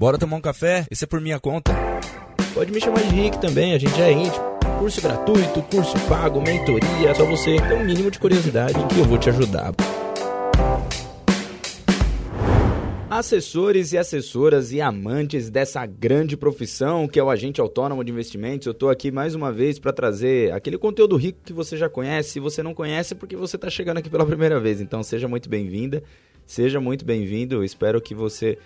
Bora 0.00 0.16
tomar 0.16 0.38
um 0.38 0.40
café? 0.40 0.86
Esse 0.90 1.04
é 1.04 1.06
por 1.06 1.20
minha 1.20 1.38
conta. 1.38 1.74
Pode 2.54 2.72
me 2.72 2.80
chamar 2.80 3.02
de 3.02 3.14
Rick 3.14 3.38
também, 3.38 3.74
a 3.74 3.78
gente 3.78 4.00
é 4.00 4.10
íntimo. 4.10 4.42
Curso 4.78 5.02
gratuito, 5.02 5.60
curso 5.64 5.94
pago, 6.08 6.40
mentoria, 6.40 7.14
só 7.14 7.26
você 7.26 7.56
ter 7.56 7.74
um 7.74 7.84
mínimo 7.84 8.10
de 8.10 8.18
curiosidade 8.18 8.72
que 8.86 8.98
eu 8.98 9.04
vou 9.04 9.18
te 9.18 9.28
ajudar. 9.28 9.74
Assessores 13.10 13.92
e 13.92 13.98
assessoras 13.98 14.72
e 14.72 14.80
amantes 14.80 15.50
dessa 15.50 15.84
grande 15.84 16.34
profissão 16.34 17.06
que 17.06 17.20
é 17.20 17.22
o 17.22 17.28
agente 17.28 17.60
autônomo 17.60 18.02
de 18.02 18.10
investimentos, 18.10 18.66
eu 18.66 18.72
estou 18.72 18.88
aqui 18.88 19.10
mais 19.10 19.34
uma 19.34 19.52
vez 19.52 19.78
para 19.78 19.92
trazer 19.92 20.50
aquele 20.54 20.78
conteúdo 20.78 21.14
rico 21.14 21.40
que 21.44 21.52
você 21.52 21.76
já 21.76 21.90
conhece. 21.90 22.30
Se 22.30 22.40
você 22.40 22.62
não 22.62 22.72
conhece, 22.72 23.14
porque 23.14 23.36
você 23.36 23.56
está 23.56 23.68
chegando 23.68 23.98
aqui 23.98 24.08
pela 24.08 24.24
primeira 24.24 24.58
vez. 24.58 24.80
Então, 24.80 25.02
seja 25.02 25.28
muito 25.28 25.50
bem-vinda, 25.50 26.02
seja 26.46 26.80
muito 26.80 27.04
bem-vindo. 27.04 27.62
Espero 27.62 28.00
que 28.00 28.14
você 28.14 28.56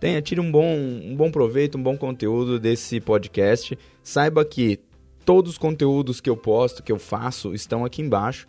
tenha 0.00 0.20
tire 0.20 0.40
um 0.40 0.50
bom, 0.50 0.74
um 0.74 1.14
bom 1.16 1.30
proveito, 1.30 1.78
um 1.78 1.82
bom 1.82 1.96
conteúdo 1.96 2.58
desse 2.58 3.00
podcast. 3.00 3.78
Saiba 4.02 4.44
que 4.44 4.80
todos 5.24 5.52
os 5.52 5.58
conteúdos 5.58 6.20
que 6.20 6.28
eu 6.28 6.36
posto, 6.36 6.82
que 6.82 6.92
eu 6.92 6.98
faço, 6.98 7.54
estão 7.54 7.84
aqui 7.84 8.02
embaixo 8.02 8.46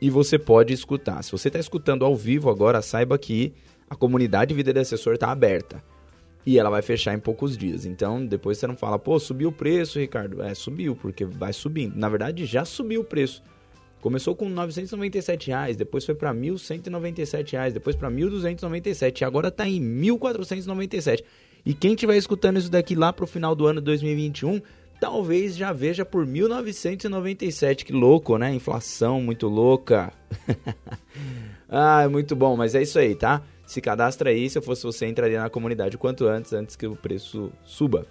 e 0.00 0.10
você 0.10 0.38
pode 0.38 0.72
escutar. 0.72 1.22
Se 1.22 1.32
você 1.32 1.48
está 1.48 1.58
escutando 1.58 2.04
ao 2.04 2.14
vivo 2.14 2.50
agora, 2.50 2.82
saiba 2.82 3.18
que 3.18 3.52
a 3.88 3.96
comunidade 3.96 4.54
Vida 4.54 4.72
de 4.72 4.80
Assessor 4.80 5.14
está 5.14 5.30
aberta. 5.30 5.82
E 6.44 6.58
ela 6.58 6.70
vai 6.70 6.82
fechar 6.82 7.12
em 7.12 7.18
poucos 7.18 7.56
dias. 7.56 7.84
Então, 7.84 8.24
depois 8.24 8.58
você 8.58 8.68
não 8.68 8.76
fala, 8.76 8.98
pô, 8.98 9.18
subiu 9.18 9.48
o 9.48 9.52
preço, 9.52 9.98
Ricardo. 9.98 10.40
É, 10.42 10.54
subiu, 10.54 10.94
porque 10.94 11.24
vai 11.24 11.52
subindo. 11.52 11.96
Na 11.96 12.08
verdade, 12.08 12.46
já 12.46 12.64
subiu 12.64 13.00
o 13.00 13.04
preço. 13.04 13.42
Começou 14.00 14.36
com 14.36 14.48
997 14.48 15.48
reais, 15.48 15.76
depois 15.76 16.04
foi 16.04 16.14
para 16.14 16.32
1.197 16.32 17.52
reais, 17.52 17.74
depois 17.74 17.96
para 17.96 18.10
1.297 18.10 19.20
e 19.20 19.24
agora 19.24 19.48
está 19.48 19.66
em 19.68 19.80
1.497. 19.80 21.24
E 21.64 21.74
quem 21.74 21.94
estiver 21.94 22.16
escutando 22.16 22.58
isso 22.58 22.70
daqui 22.70 22.94
lá 22.94 23.12
para 23.12 23.24
o 23.24 23.26
final 23.26 23.54
do 23.54 23.66
ano 23.66 23.80
2021, 23.80 24.60
talvez 25.00 25.56
já 25.56 25.72
veja 25.72 26.04
por 26.04 26.24
1.997. 26.24 27.84
Que 27.84 27.92
louco, 27.92 28.38
né? 28.38 28.54
Inflação 28.54 29.20
muito 29.20 29.48
louca. 29.48 30.12
ah, 31.68 32.08
muito 32.08 32.36
bom, 32.36 32.56
mas 32.56 32.74
é 32.74 32.82
isso 32.82 32.98
aí, 32.98 33.16
tá? 33.16 33.42
Se 33.66 33.80
cadastra 33.80 34.30
aí, 34.30 34.48
se 34.48 34.56
eu 34.56 34.62
fosse 34.62 34.84
você, 34.84 35.06
entraria 35.06 35.40
na 35.40 35.50
comunidade 35.50 35.96
o 35.96 35.98
quanto 35.98 36.26
antes, 36.26 36.52
antes 36.52 36.76
que 36.76 36.86
o 36.86 36.94
preço 36.94 37.50
suba. 37.64 38.06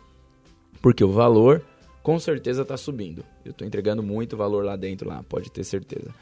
Porque 0.82 1.04
o 1.04 1.12
valor 1.12 1.64
com 2.06 2.20
certeza 2.20 2.62
está 2.62 2.78
subindo. 2.78 3.26
Eu 3.44 3.50
estou 3.50 3.66
entregando 3.66 4.04
muito 4.04 4.38
valor 4.38 4.64
lá 4.64 4.76
dentro, 4.76 5.10
lá, 5.10 5.24
pode 5.28 5.50
ter 5.50 5.64
certeza. 5.64 6.14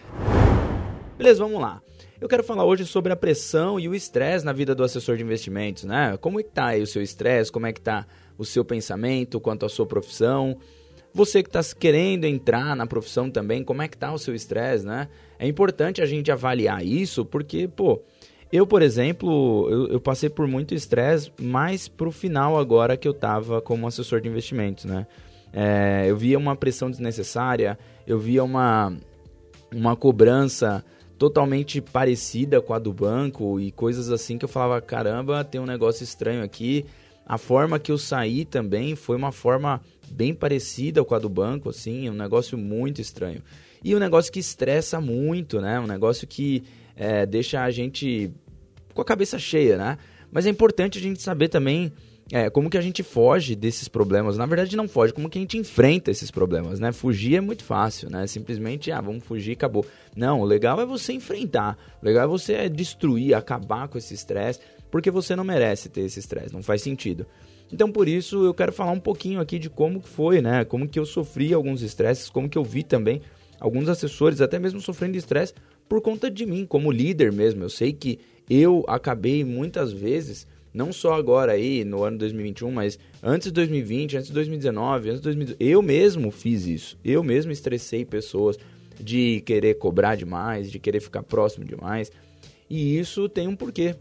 Beleza, 1.18 1.44
vamos 1.44 1.60
lá. 1.60 1.82
Eu 2.22 2.30
quero 2.30 2.42
falar 2.42 2.64
hoje 2.64 2.86
sobre 2.86 3.12
a 3.12 3.18
pressão 3.18 3.78
e 3.78 3.90
o 3.90 3.94
estresse 3.94 4.46
na 4.46 4.54
vida 4.54 4.74
do 4.74 4.82
assessor 4.82 5.18
de 5.18 5.24
investimentos, 5.24 5.84
né? 5.84 6.16
Como 6.22 6.40
é 6.40 6.44
que 6.44 6.52
tá 6.52 6.68
aí 6.68 6.82
o 6.82 6.88
seu 6.88 7.02
estresse? 7.02 7.52
Como 7.52 7.66
é 7.66 7.74
que 7.74 7.82
tá 7.82 8.08
o 8.38 8.46
seu 8.46 8.64
pensamento 8.64 9.42
quanto 9.42 9.66
à 9.66 9.70
sua 9.70 9.86
profissão? 9.86 10.58
Você 11.14 11.44
que 11.44 11.50
está 11.50 11.62
querendo 11.78 12.24
entrar 12.24 12.78
na 12.78 12.88
profissão 12.88 13.30
também, 13.30 13.62
como 13.62 13.82
é 13.82 13.90
que 13.90 13.98
tá 13.98 14.14
o 14.14 14.18
seu 14.18 14.34
estresse, 14.34 14.86
né? 14.86 15.10
É 15.38 15.46
importante 15.46 16.02
a 16.02 16.06
gente 16.06 16.32
avaliar 16.32 16.82
isso, 16.82 17.26
porque, 17.26 17.68
pô, 17.68 18.02
eu, 18.50 18.66
por 18.66 18.82
exemplo, 18.82 19.68
eu, 19.70 19.88
eu 19.90 20.00
passei 20.00 20.30
por 20.30 20.48
muito 20.48 20.74
estresse 20.74 21.30
mais 21.42 21.90
pro 21.90 22.10
final 22.10 22.58
agora 22.58 22.96
que 22.96 23.06
eu 23.06 23.14
tava 23.14 23.62
como 23.62 23.86
assessor 23.86 24.22
de 24.22 24.30
investimentos, 24.30 24.86
né? 24.86 25.06
É, 25.54 26.06
eu 26.08 26.18
via 26.18 26.38
uma 26.38 26.56
pressão 26.56 26.90
desnecessária, 26.90 27.78
eu 28.08 28.20
via 28.20 28.44
uma, 28.44 28.92
uma 29.72 29.96
cobrança 29.96 30.84
totalmente 31.18 31.80
parecida 31.80 32.60
com 32.60 32.74
a 32.74 32.80
do 32.80 32.92
banco 32.92 33.60
e 33.60 33.72
coisas 33.72 34.10
assim 34.10 34.38
que 34.38 34.46
eu 34.46 34.50
falava: 34.50 34.82
caramba, 34.82 35.44
tem 35.44 35.62
um 35.62 35.66
negócio 35.66 36.04
estranho 36.04 36.44
aqui. 36.44 36.86
A 37.26 37.38
forma 37.38 37.80
que 37.80 37.92
eu 37.92 37.98
saí 37.98 38.44
também 38.44 38.96
foi 38.96 39.16
uma 39.16 39.32
forma 39.32 39.80
bem 40.12 40.34
parecida 40.34 41.04
com 41.06 41.16
a 41.16 41.20
do 41.20 41.30
banco, 41.30 41.70
assim, 41.70 42.10
um 42.10 42.14
negócio 42.14 42.58
muito 42.58 43.00
estranho. 43.00 43.42
E 43.82 43.96
um 43.96 44.00
negócio 44.00 44.32
que 44.32 44.40
estressa 44.40 45.00
muito, 45.00 45.62
né? 45.62 45.80
Um 45.80 45.88
negócio 45.88 46.28
que 46.28 46.64
é, 46.96 47.26
deixa 47.26 47.62
a 47.62 47.72
gente 47.72 48.32
com 48.94 49.02
a 49.02 49.06
cabeça 49.06 49.40
cheia, 49.40 49.78
né? 49.78 49.98
Mas 50.32 50.46
é 50.46 50.50
importante 50.50 50.98
a 50.98 51.02
gente 51.02 51.22
saber 51.22 51.48
também 51.48 51.92
é, 52.32 52.50
como 52.50 52.70
que 52.70 52.78
a 52.78 52.82
gente 52.82 53.04
foge 53.04 53.56
desses 53.56 53.88
problemas? 53.88 54.38
Na 54.38 54.46
verdade, 54.46 54.76
não 54.76 54.88
foge, 54.88 55.14
como 55.14 55.30
que 55.30 55.38
a 55.38 55.42
gente 55.42 55.58
enfrenta 55.58 56.10
esses 56.10 56.32
problemas, 56.32 56.80
né? 56.80 56.92
Fugir 56.92 57.36
é 57.36 57.42
muito 57.42 57.64
fácil, 57.64 58.10
né? 58.10 58.26
Simplesmente, 58.28 58.92
ah, 58.92 59.02
vamos 59.02 59.24
fugir 59.24 59.54
acabou. 59.54 59.86
Não, 60.16 60.42
o 60.42 60.46
legal 60.46 60.80
é 60.80 60.86
você 60.86 61.14
enfrentar. 61.14 61.78
O 62.02 62.06
legal 62.06 62.24
é 62.24 62.28
você 62.28 62.70
destruir, 62.70 63.34
acabar 63.34 63.88
com 63.88 63.98
esse 63.98 64.14
estresse, 64.14 64.60
porque 64.90 65.12
você 65.12 65.36
não 65.36 65.44
merece 65.44 65.90
ter 65.90 66.02
esse 66.02 66.20
estresse, 66.20 66.54
não 66.54 66.64
faz 66.64 66.82
sentido. 66.82 67.26
Então, 67.72 67.92
por 67.92 68.08
isso, 68.08 68.46
eu 68.46 68.54
quero 68.54 68.72
falar 68.72 68.92
um 68.92 69.00
pouquinho 69.00 69.40
aqui 69.40 69.58
de 69.58 69.70
como 69.70 70.00
que 70.00 70.08
foi, 70.08 70.42
né? 70.42 70.64
Como 70.64 70.88
que 70.88 71.00
eu 71.00 71.06
sofri 71.06 71.54
alguns 71.54 71.82
estresses, 71.82 72.30
como 72.30 72.48
que 72.48 72.58
eu 72.58 72.64
vi 72.64 72.84
também 72.84 73.22
alguns 73.60 73.90
assessores 73.90 74.42
até 74.42 74.60
mesmo 74.60 74.80
sofrendo 74.80 75.18
estresse 75.18 75.54
por 75.88 76.02
conta 76.02 76.30
de 76.30 76.46
mim, 76.46 76.66
como 76.66 76.92
líder 76.92 77.32
mesmo. 77.32 77.64
Eu 77.64 77.70
sei 77.70 77.94
que 77.94 78.20
eu 78.50 78.84
acabei 78.88 79.44
muitas 79.44 79.92
vezes 79.92 80.48
não 80.74 80.92
só 80.92 81.14
agora 81.14 81.52
aí 81.52 81.84
no 81.84 82.04
ano 82.04 82.18
2021, 82.18 82.72
mas 82.72 82.98
antes 83.22 83.48
de 83.48 83.54
2020, 83.54 84.18
antes 84.18 84.28
de 84.28 84.34
2019, 84.34 85.10
antes 85.10 85.22
de 85.22 85.26
2018, 85.26 85.62
eu 85.62 85.82
mesmo 85.82 86.32
fiz 86.32 86.66
isso. 86.66 86.98
Eu 87.04 87.24
mesmo 87.24 87.52
estressei 87.52 88.04
pessoas 88.04 88.58
de 89.00 89.42
querer 89.42 89.76
cobrar 89.76 90.16
demais, 90.16 90.72
de 90.72 90.80
querer 90.80 91.00
ficar 91.00 91.24
próximo 91.24 91.64
demais. 91.64 92.12
E 92.70 92.98
isso 92.98 93.30
tem 93.30 93.48
um 93.48 93.56
porquê. 93.56 93.96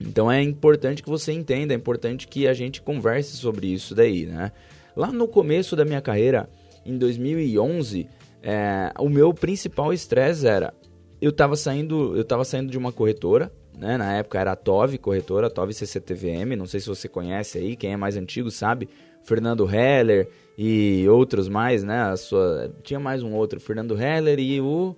Então 0.00 0.32
é 0.32 0.42
importante 0.42 1.02
que 1.02 1.10
você 1.10 1.32
entenda, 1.32 1.74
é 1.74 1.76
importante 1.76 2.26
que 2.26 2.48
a 2.48 2.54
gente 2.54 2.80
converse 2.80 3.36
sobre 3.36 3.66
isso 3.66 3.94
daí, 3.94 4.24
né? 4.24 4.50
Lá 4.96 5.12
no 5.12 5.28
começo 5.28 5.76
da 5.76 5.84
minha 5.84 6.00
carreira, 6.00 6.48
em 6.86 6.96
2011, 6.96 8.08
é, 8.42 8.90
o 8.98 9.08
meu 9.10 9.34
principal 9.34 9.92
estresse 9.92 10.46
era 10.46 10.72
eu 11.20 11.28
estava 11.28 11.54
saindo, 11.54 12.16
eu 12.16 12.24
tava 12.24 12.44
saindo 12.44 12.70
de 12.70 12.78
uma 12.78 12.90
corretora 12.90 13.52
né? 13.80 13.96
Na 13.96 14.12
época 14.12 14.38
era 14.38 14.52
a 14.52 14.56
TOV, 14.56 14.98
corretora, 14.98 15.48
TOV 15.48 15.72
CCTVM, 15.72 16.54
não 16.54 16.66
sei 16.66 16.80
se 16.80 16.86
você 16.86 17.08
conhece 17.08 17.56
aí, 17.56 17.74
quem 17.74 17.94
é 17.94 17.96
mais 17.96 18.14
antigo 18.14 18.50
sabe, 18.50 18.90
Fernando 19.22 19.68
Heller 19.68 20.28
e 20.56 21.06
outros 21.08 21.48
mais, 21.48 21.82
né? 21.82 22.02
A 22.02 22.16
sua, 22.16 22.70
tinha 22.82 23.00
mais 23.00 23.22
um 23.22 23.32
outro, 23.32 23.58
Fernando 23.58 23.98
Heller 23.98 24.38
e 24.38 24.60
o, 24.60 24.94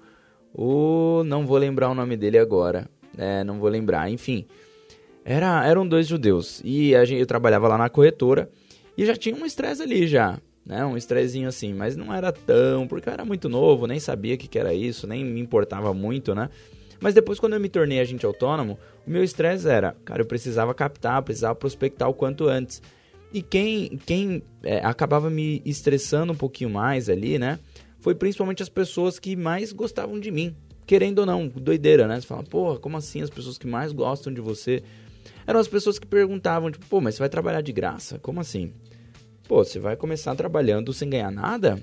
o 0.52 1.22
não 1.24 1.46
vou 1.46 1.58
lembrar 1.58 1.90
o 1.90 1.94
nome 1.94 2.16
dele 2.16 2.38
agora, 2.38 2.88
é, 3.16 3.44
não 3.44 3.60
vou 3.60 3.68
lembrar, 3.68 4.10
enfim. 4.10 4.44
Era, 5.24 5.64
eram 5.64 5.86
dois 5.86 6.08
judeus 6.08 6.60
e 6.64 6.96
a 6.96 7.04
gente, 7.04 7.20
eu 7.20 7.26
trabalhava 7.26 7.68
lá 7.68 7.78
na 7.78 7.88
corretora 7.88 8.50
e 8.98 9.06
já 9.06 9.14
tinha 9.14 9.36
um 9.36 9.46
estresse 9.46 9.80
ali 9.80 10.08
já, 10.08 10.40
né? 10.66 10.84
Um 10.84 10.96
estressinho 10.96 11.48
assim, 11.48 11.72
mas 11.72 11.96
não 11.96 12.12
era 12.12 12.32
tão, 12.32 12.88
porque 12.88 13.08
eu 13.08 13.12
era 13.12 13.24
muito 13.24 13.48
novo, 13.48 13.86
nem 13.86 14.00
sabia 14.00 14.34
o 14.34 14.38
que, 14.38 14.48
que 14.48 14.58
era 14.58 14.74
isso, 14.74 15.06
nem 15.06 15.24
me 15.24 15.40
importava 15.40 15.94
muito, 15.94 16.34
né? 16.34 16.50
Mas 17.02 17.14
depois, 17.14 17.40
quando 17.40 17.54
eu 17.54 17.60
me 17.60 17.68
tornei 17.68 17.98
agente 17.98 18.24
autônomo, 18.24 18.78
o 19.04 19.10
meu 19.10 19.24
estresse 19.24 19.68
era, 19.68 19.96
cara, 20.04 20.22
eu 20.22 20.26
precisava 20.26 20.72
captar, 20.72 21.20
precisava 21.22 21.52
prospectar 21.52 22.08
o 22.08 22.14
quanto 22.14 22.46
antes. 22.46 22.80
E 23.32 23.42
quem, 23.42 23.98
quem 24.06 24.40
é, 24.62 24.78
acabava 24.78 25.28
me 25.28 25.60
estressando 25.64 26.32
um 26.32 26.36
pouquinho 26.36 26.70
mais 26.70 27.08
ali, 27.08 27.40
né? 27.40 27.58
Foi 27.98 28.14
principalmente 28.14 28.62
as 28.62 28.68
pessoas 28.68 29.18
que 29.18 29.34
mais 29.34 29.72
gostavam 29.72 30.20
de 30.20 30.30
mim. 30.30 30.54
Querendo 30.86 31.20
ou 31.20 31.26
não, 31.26 31.48
doideira, 31.48 32.06
né? 32.06 32.20
Você 32.20 32.26
fala, 32.26 32.44
porra, 32.44 32.78
como 32.78 32.96
assim 32.96 33.20
as 33.20 33.30
pessoas 33.30 33.58
que 33.58 33.66
mais 33.66 33.90
gostam 33.90 34.32
de 34.32 34.40
você? 34.40 34.84
Eram 35.44 35.58
as 35.58 35.66
pessoas 35.66 35.98
que 35.98 36.06
perguntavam, 36.06 36.70
tipo, 36.70 36.86
pô, 36.86 37.00
mas 37.00 37.16
você 37.16 37.18
vai 37.18 37.28
trabalhar 37.28 37.62
de 37.62 37.72
graça? 37.72 38.16
Como 38.20 38.38
assim? 38.38 38.72
Pô, 39.48 39.64
você 39.64 39.80
vai 39.80 39.96
começar 39.96 40.36
trabalhando 40.36 40.92
sem 40.92 41.10
ganhar 41.10 41.32
nada? 41.32 41.80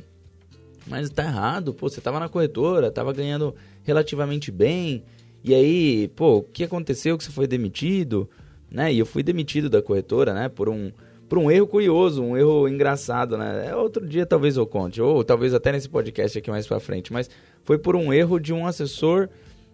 Mas 0.87 1.09
tá 1.09 1.23
errado, 1.23 1.73
pô, 1.73 1.89
você 1.89 2.01
tava 2.01 2.19
na 2.19 2.29
corretora, 2.29 2.91
tava 2.91 3.13
ganhando 3.13 3.55
relativamente 3.83 4.51
bem, 4.51 5.03
e 5.43 5.53
aí, 5.53 6.07
pô, 6.15 6.37
o 6.37 6.43
que 6.43 6.63
aconteceu 6.63 7.17
que 7.17 7.23
você 7.23 7.31
foi 7.31 7.47
demitido, 7.47 8.29
né? 8.69 8.93
E 8.93 8.99
eu 8.99 9.05
fui 9.05 9.23
demitido 9.23 9.69
da 9.69 9.81
corretora, 9.81 10.33
né, 10.33 10.49
por 10.49 10.69
um 10.69 10.91
por 11.27 11.37
um 11.37 11.51
erro 11.51 11.67
curioso, 11.67 12.23
um 12.23 12.35
erro 12.35 12.67
engraçado, 12.67 13.37
né? 13.37 13.67
É 13.67 13.75
outro 13.75 14.05
dia 14.05 14.25
talvez 14.25 14.57
eu 14.57 14.65
conte, 14.65 14.99
ou 14.99 15.23
talvez 15.23 15.53
até 15.53 15.71
nesse 15.71 15.87
podcast 15.87 16.39
aqui 16.39 16.49
mais 16.49 16.65
para 16.65 16.79
frente, 16.79 17.13
mas 17.13 17.29
foi 17.63 17.77
por 17.77 17.95
um 17.95 18.11
erro 18.11 18.39
de 18.39 18.51
um 18.51 18.65
assessor 18.65 19.29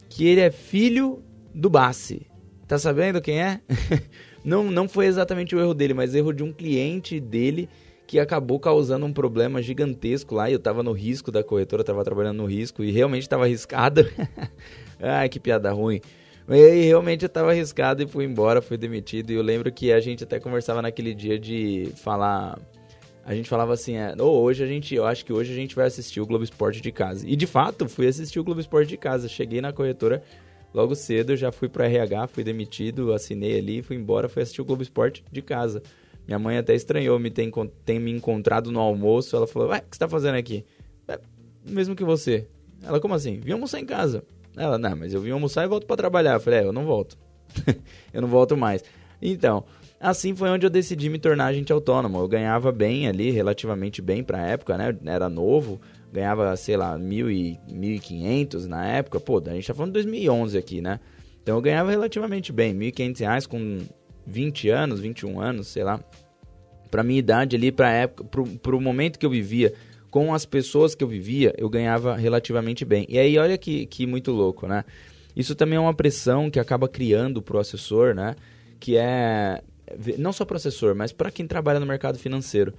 que 0.09 0.27
ele 0.27 0.41
é 0.41 0.51
filho 0.51 1.24
do 1.53 1.69
Bassi. 1.69 2.27
Tá 2.68 2.77
sabendo 2.77 3.21
quem 3.21 3.41
é? 3.41 3.62
não, 4.44 4.69
não 4.69 4.89
foi 4.89 5.06
exatamente 5.06 5.56
o 5.56 5.59
erro 5.59 5.74
dele, 5.74 5.94
mas 5.94 6.13
erro 6.13 6.33
de 6.33 6.44
um 6.44 6.51
cliente 6.51 7.21
dele 7.21 7.69
que 8.07 8.19
acabou 8.19 8.60
causando 8.60 9.06
um 9.06 9.13
problema 9.13 9.62
gigantesco 9.62 10.36
lá. 10.36 10.50
E 10.50 10.54
eu 10.54 10.60
tava 10.60 10.84
no 10.84 10.92
risco 10.92 11.31
da 11.31 11.44
corretora, 11.44 11.84
tava 11.84 12.04
trabalhando 12.04 12.38
no 12.38 12.46
risco 12.46 12.84
e 12.84 12.92
realmente 12.92 13.28
tava 13.28 13.46
arriscado. 13.46 14.07
Ai, 15.00 15.30
que 15.30 15.40
piada 15.40 15.72
ruim. 15.72 16.02
E 16.48 16.86
realmente 16.86 17.24
eu 17.24 17.30
tava 17.30 17.52
arriscado 17.52 18.04
e 18.04 18.07
fui 18.07 18.24
embora, 18.24 18.62
fui 18.62 18.78
demitido. 18.78 19.31
E 19.31 19.36
eu 19.36 19.42
lembro 19.42 19.72
que 19.72 19.92
a 19.92 20.00
gente 20.00 20.24
até 20.24 20.40
conversava 20.40 20.81
naquele 20.81 21.13
dia 21.13 21.40
de 21.40 21.92
falar. 21.96 22.60
A 23.25 23.34
gente 23.34 23.50
falava 23.50 23.74
assim, 23.74 23.96
é, 23.96 24.13
oh, 24.19 24.42
hoje 24.42 24.63
a 24.63 24.68
gente, 24.68 24.94
eu 24.94 25.04
acho 25.04 25.25
que 25.25 25.34
hoje 25.34 25.52
a 25.52 25.56
gente 25.56 25.75
vai 25.75 25.88
assistir 25.88 26.22
o 26.22 26.28
Globo 26.28 26.44
Esporte 26.44 26.80
de 26.80 26.92
casa. 26.92 27.28
E 27.28 27.36
de 27.36 27.48
fato, 27.48 27.90
fui 27.90 28.07
assistir 28.07 28.40
o 28.40 28.44
Globo 28.44 28.62
Esporte 28.62 28.88
de 28.88 28.98
casa. 28.98 29.28
Cheguei 29.28 29.62
na 29.62 29.74
corretora 29.74 30.22
logo 30.72 30.94
cedo, 30.94 31.36
já 31.36 31.52
fui 31.52 31.68
pro 31.68 31.81
RH, 31.81 32.28
fui 32.28 32.44
demitido, 32.44 33.13
assinei 33.13 33.57
ali, 33.57 33.81
fui 33.81 33.96
embora, 33.96 34.30
fui 34.30 34.44
assistir 34.44 34.62
o 34.62 34.66
Globo 34.66 34.84
Esporte 34.84 35.24
de 35.31 35.42
casa. 35.42 35.81
Minha 36.27 36.39
mãe 36.39 36.57
até 36.57 36.74
estranhou 36.74 37.19
me 37.19 37.30
ter, 37.30 37.51
ter 37.86 38.00
me 38.00 38.12
encontrado 38.12 38.72
no 38.72 38.80
almoço. 38.80 39.36
Ela 39.36 39.48
falou: 39.48 39.69
Ué, 39.69 39.77
o 39.77 39.81
que 39.89 39.95
você 39.95 40.00
tá 40.00 40.07
fazendo 40.07 40.36
aqui? 40.36 40.66
É, 41.07 41.19
mesmo 41.66 41.95
que 41.95 42.04
você. 42.04 42.48
Ela, 42.83 43.00
como 43.00 43.13
assim? 43.13 43.39
Vim 43.39 43.51
almoçar 43.51 43.80
em 43.80 43.86
casa. 43.86 44.24
Ela, 44.57 44.77
não, 44.77 44.95
mas 44.95 45.13
eu 45.13 45.22
vim 45.22 45.31
almoçar 45.31 45.63
e 45.63 45.68
volto 45.68 45.86
para 45.86 45.98
trabalhar. 45.98 46.33
Eu 46.33 46.39
falei: 46.39 46.60
É, 46.60 46.63
eu 46.63 46.74
não 46.74 46.86
volto. 46.86 47.18
eu 48.13 48.22
não 48.22 48.27
volto 48.27 48.57
mais. 48.57 48.83
Então, 49.22 49.63
assim 50.00 50.36
foi 50.36 50.50
onde 50.50 50.66
eu 50.66 50.69
decidi 50.69 51.10
me 51.10 51.19
tornar 51.19 51.45
agente 51.45 51.72
autônomo. 51.72 52.19
Eu 52.19 52.28
ganhava 52.28 52.71
bem 52.71 53.07
ali, 53.07 53.31
relativamente 53.31 54.01
bem 54.01 54.24
pra 54.24 54.48
época, 54.48 54.78
né? 54.78 54.98
Era 55.06 55.30
novo, 55.30 55.80
ganhava, 56.12 56.56
sei 56.56 56.75
lá, 56.75 56.98
mil 56.98 57.30
e, 57.30 57.60
1.500 57.69 58.66
na 58.66 58.86
época. 58.88 59.19
Pô, 59.19 59.42
a 59.45 59.54
gente 59.54 59.68
tá 59.68 59.74
falando 59.74 59.92
de 59.92 60.01
2011 60.01 60.57
aqui, 60.57 60.81
né? 60.81 61.00
Então 61.42 61.56
eu 61.56 61.62
ganhava 61.62 61.92
relativamente 61.92 62.51
bem, 62.51 62.74
1.500 62.74 63.19
reais 63.19 63.45
com 63.45 63.81
20 64.25 64.69
anos, 64.69 65.00
21 65.00 65.39
anos, 65.39 65.68
sei 65.68 65.83
lá. 65.83 66.00
Pra 66.89 67.04
minha 67.04 67.19
idade 67.19 67.56
ali, 67.56 67.72
pra 67.72 67.92
época, 67.92 68.24
pro, 68.24 68.45
pro 68.45 68.81
momento 68.81 69.19
que 69.19 69.25
eu 69.25 69.30
vivia, 69.30 69.74
com 70.10 70.33
as 70.33 70.45
pessoas 70.45 70.95
que 70.95 71.04
eu 71.04 71.07
vivia, 71.07 71.54
eu 71.57 71.69
ganhava 71.69 72.16
relativamente 72.16 72.86
bem. 72.86 73.06
E 73.10 73.19
aí, 73.19 73.38
olha 73.38 73.57
que, 73.57 73.86
que 73.86 74.06
muito 74.06 74.31
louco, 74.31 74.68
né? 74.68 74.86
Isso 75.36 75.56
também 75.56 75.75
é 75.77 75.80
uma 75.80 75.94
pressão 75.94 76.50
que 76.50 76.60
acaba 76.60 76.88
criando 76.88 77.42
pro 77.42 77.60
assessor, 77.60 78.16
né? 78.16 78.36
Que 78.80 78.95
é 78.95 79.62
não 80.18 80.33
só 80.33 80.45
pro 80.45 80.57
assessor, 80.57 80.95
mas 80.95 81.12
para 81.12 81.30
quem 81.30 81.45
trabalha 81.45 81.80
no 81.80 81.86
mercado 81.86 82.18
financeiro. 82.18 82.74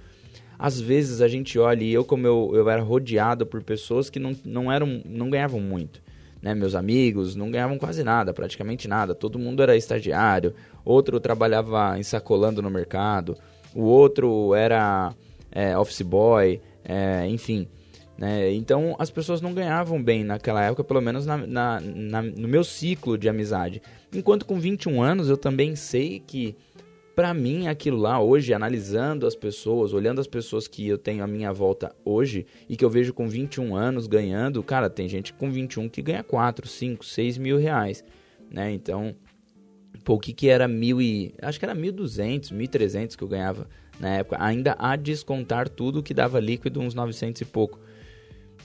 Às 0.59 0.79
vezes 0.79 1.21
a 1.21 1.27
gente 1.27 1.59
olha 1.59 1.83
e 1.83 1.93
eu 1.93 2.03
como 2.03 2.25
eu, 2.25 2.51
eu 2.53 2.69
era 2.69 2.81
rodeado 2.81 3.45
por 3.45 3.61
pessoas 3.63 4.09
que 4.09 4.19
não, 4.19 4.35
não 4.43 4.71
eram 4.71 5.01
não 5.05 5.29
ganhavam 5.29 5.59
muito. 5.59 6.01
Né, 6.41 6.53
meus 6.53 6.75
amigos 6.75 7.35
não 7.35 7.49
ganhavam 7.49 7.77
quase 7.79 8.03
nada, 8.03 8.33
praticamente 8.33 8.87
nada. 8.87 9.15
Todo 9.15 9.39
mundo 9.39 9.63
era 9.63 9.75
estagiário, 9.75 10.53
outro 10.85 11.19
trabalhava 11.19 11.97
ensacolando 11.97 12.61
no 12.61 12.69
mercado, 12.69 13.35
o 13.73 13.83
outro 13.83 14.53
era 14.53 15.13
é, 15.51 15.77
office 15.77 16.01
boy, 16.01 16.61
é, 16.83 17.27
enfim. 17.27 17.67
Né? 18.17 18.51
Então 18.53 18.95
as 18.97 19.11
pessoas 19.11 19.41
não 19.41 19.53
ganhavam 19.53 20.01
bem 20.01 20.23
naquela 20.23 20.63
época, 20.63 20.83
pelo 20.83 21.01
menos 21.01 21.25
na, 21.25 21.37
na, 21.37 21.79
na, 21.79 22.21
no 22.21 22.47
meu 22.47 22.63
ciclo 22.63 23.17
de 23.17 23.29
amizade. 23.29 23.81
Enquanto 24.13 24.45
com 24.45 24.59
21 24.59 25.01
anos 25.01 25.29
eu 25.29 25.37
também 25.37 25.75
sei 25.75 26.19
que 26.25 26.55
para 27.17 27.33
mim 27.33 27.67
aquilo 27.67 27.97
lá 27.97 28.21
hoje, 28.21 28.53
analisando 28.53 29.25
as 29.25 29.35
pessoas, 29.35 29.91
olhando 29.91 30.21
as 30.21 30.27
pessoas 30.27 30.67
que 30.67 30.87
eu 30.87 30.99
tenho 30.99 31.23
à 31.23 31.27
minha 31.27 31.51
volta 31.51 31.91
hoje 32.05 32.45
e 32.69 32.77
que 32.77 32.85
eu 32.85 32.91
vejo 32.91 33.11
com 33.11 33.27
21 33.27 33.75
anos 33.75 34.05
ganhando, 34.05 34.61
cara, 34.61 34.87
tem 34.87 35.09
gente 35.09 35.33
com 35.33 35.49
21 35.49 35.89
que 35.89 36.03
ganha 36.03 36.21
4, 36.21 36.67
5, 36.67 37.03
6 37.03 37.39
mil 37.39 37.57
reais, 37.57 38.05
né? 38.51 38.71
Então, 38.71 39.15
pô, 40.03 40.13
o 40.13 40.19
que 40.19 40.31
que 40.31 40.47
era 40.47 40.67
mil 40.67 41.01
e... 41.01 41.33
acho 41.41 41.57
que 41.57 41.65
era 41.65 41.75
1.200, 41.75 42.53
1.300 42.53 43.15
que 43.15 43.23
eu 43.23 43.27
ganhava 43.27 43.67
na 43.99 44.17
época, 44.17 44.37
ainda 44.39 44.75
a 44.77 44.95
descontar 44.95 45.67
tudo 45.67 46.03
que 46.03 46.13
dava 46.13 46.39
líquido, 46.39 46.79
uns 46.79 46.93
900 46.93 47.41
e 47.41 47.45
pouco. 47.45 47.79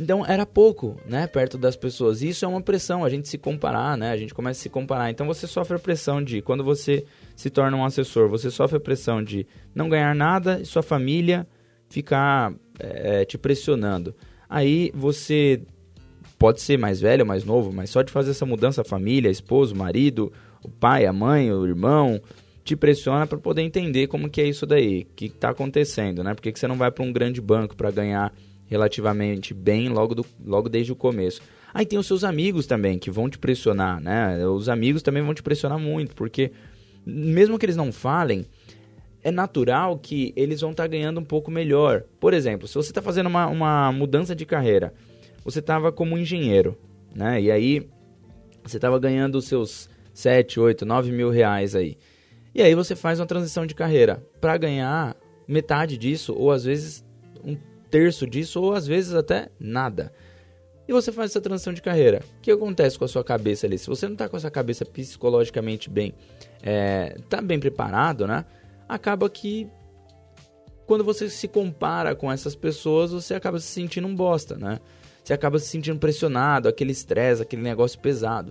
Então 0.00 0.24
era 0.26 0.46
pouco, 0.46 0.96
né, 1.06 1.26
perto 1.26 1.58
das 1.58 1.76
pessoas. 1.76 2.22
Isso 2.22 2.44
é 2.44 2.48
uma 2.48 2.60
pressão, 2.60 3.04
a 3.04 3.10
gente 3.10 3.28
se 3.28 3.38
comparar, 3.38 3.96
né? 3.96 4.10
A 4.10 4.16
gente 4.16 4.34
começa 4.34 4.60
a 4.60 4.62
se 4.62 4.68
comparar. 4.68 5.10
Então 5.10 5.26
você 5.26 5.46
sofre 5.46 5.76
a 5.76 5.78
pressão 5.78 6.22
de 6.22 6.40
quando 6.40 6.64
você 6.64 7.04
se 7.36 7.50
torna 7.50 7.76
um 7.76 7.84
assessor, 7.84 8.28
você 8.28 8.50
sofre 8.50 8.78
a 8.78 8.80
pressão 8.80 9.22
de 9.22 9.46
não 9.74 9.88
ganhar 9.88 10.14
nada 10.14 10.60
e 10.60 10.64
sua 10.64 10.82
família 10.82 11.46
ficar 11.88 12.52
é, 12.78 13.24
te 13.24 13.36
pressionando. 13.36 14.14
Aí 14.48 14.90
você 14.94 15.62
pode 16.38 16.60
ser 16.60 16.78
mais 16.78 17.00
velho, 17.00 17.24
mais 17.24 17.44
novo, 17.44 17.72
mas 17.72 17.90
só 17.90 18.02
de 18.02 18.10
fazer 18.10 18.32
essa 18.32 18.44
mudança, 18.44 18.80
a 18.80 18.84
família, 18.84 19.30
a 19.30 19.54
o 19.54 19.76
marido, 19.76 20.32
o 20.64 20.68
pai, 20.68 21.06
a 21.06 21.12
mãe, 21.12 21.52
o 21.52 21.66
irmão, 21.66 22.20
te 22.64 22.74
pressiona 22.74 23.26
para 23.26 23.38
poder 23.38 23.62
entender 23.62 24.06
como 24.06 24.28
que 24.28 24.40
é 24.40 24.46
isso 24.48 24.66
daí, 24.66 25.02
o 25.02 25.14
que 25.14 25.26
está 25.26 25.50
acontecendo, 25.50 26.22
né? 26.24 26.34
Por 26.34 26.42
que, 26.42 26.52
que 26.52 26.58
você 26.58 26.66
não 26.66 26.76
vai 26.76 26.90
para 26.90 27.04
um 27.04 27.12
grande 27.12 27.40
banco 27.40 27.76
para 27.76 27.90
ganhar 27.90 28.32
relativamente 28.72 29.52
bem 29.52 29.90
logo, 29.90 30.14
do, 30.14 30.24
logo 30.42 30.66
desde 30.66 30.90
o 30.92 30.96
começo. 30.96 31.42
Aí 31.74 31.84
tem 31.84 31.98
os 31.98 32.06
seus 32.06 32.24
amigos 32.24 32.66
também 32.66 32.98
que 32.98 33.10
vão 33.10 33.28
te 33.28 33.38
pressionar, 33.38 34.00
né? 34.00 34.46
Os 34.46 34.66
amigos 34.66 35.02
também 35.02 35.22
vão 35.22 35.34
te 35.34 35.42
pressionar 35.42 35.78
muito, 35.78 36.14
porque 36.14 36.52
mesmo 37.04 37.58
que 37.58 37.66
eles 37.66 37.76
não 37.76 37.92
falem, 37.92 38.46
é 39.22 39.30
natural 39.30 39.98
que 39.98 40.32
eles 40.34 40.62
vão 40.62 40.70
estar 40.70 40.84
tá 40.84 40.86
ganhando 40.86 41.20
um 41.20 41.24
pouco 41.24 41.50
melhor. 41.50 42.04
Por 42.18 42.32
exemplo, 42.32 42.66
se 42.66 42.74
você 42.74 42.90
está 42.90 43.02
fazendo 43.02 43.26
uma, 43.26 43.46
uma 43.46 43.92
mudança 43.92 44.34
de 44.34 44.46
carreira, 44.46 44.94
você 45.44 45.58
estava 45.58 45.92
como 45.92 46.16
engenheiro, 46.16 46.78
né? 47.14 47.42
E 47.42 47.50
aí 47.50 47.86
você 48.64 48.78
estava 48.78 48.98
ganhando 48.98 49.36
os 49.36 49.46
seus 49.46 49.90
7, 50.14 50.58
8, 50.58 50.86
9 50.86 51.12
mil 51.12 51.28
reais 51.28 51.74
aí. 51.74 51.98
E 52.54 52.62
aí 52.62 52.74
você 52.74 52.96
faz 52.96 53.20
uma 53.20 53.26
transição 53.26 53.66
de 53.66 53.74
carreira 53.74 54.26
para 54.40 54.56
ganhar 54.56 55.14
metade 55.46 55.98
disso, 55.98 56.34
ou 56.34 56.50
às 56.50 56.64
vezes 56.64 57.04
um 57.44 57.54
terço 57.92 58.26
disso, 58.26 58.60
ou 58.60 58.72
às 58.72 58.86
vezes 58.86 59.14
até 59.14 59.50
nada. 59.60 60.12
E 60.88 60.92
você 60.92 61.12
faz 61.12 61.30
essa 61.30 61.40
transição 61.40 61.72
de 61.72 61.82
carreira. 61.82 62.22
O 62.38 62.40
que 62.40 62.50
acontece 62.50 62.98
com 62.98 63.04
a 63.04 63.08
sua 63.08 63.22
cabeça 63.22 63.66
ali? 63.66 63.78
Se 63.78 63.86
você 63.86 64.06
não 64.06 64.14
está 64.14 64.28
com 64.28 64.36
essa 64.36 64.50
cabeça 64.50 64.84
psicologicamente 64.84 65.88
bem, 65.88 66.14
é, 66.62 67.16
tá 67.28 67.40
bem 67.40 67.60
preparado, 67.60 68.26
né? 68.26 68.44
Acaba 68.88 69.28
que 69.30 69.68
quando 70.86 71.04
você 71.04 71.28
se 71.28 71.46
compara 71.46 72.16
com 72.16 72.32
essas 72.32 72.56
pessoas, 72.56 73.12
você 73.12 73.34
acaba 73.34 73.60
se 73.60 73.66
sentindo 73.66 74.08
um 74.08 74.16
bosta, 74.16 74.56
né? 74.56 74.80
Você 75.22 75.32
acaba 75.32 75.58
se 75.58 75.66
sentindo 75.66 76.00
pressionado, 76.00 76.68
aquele 76.68 76.90
estresse, 76.90 77.42
aquele 77.42 77.62
negócio 77.62 78.00
pesado. 78.00 78.50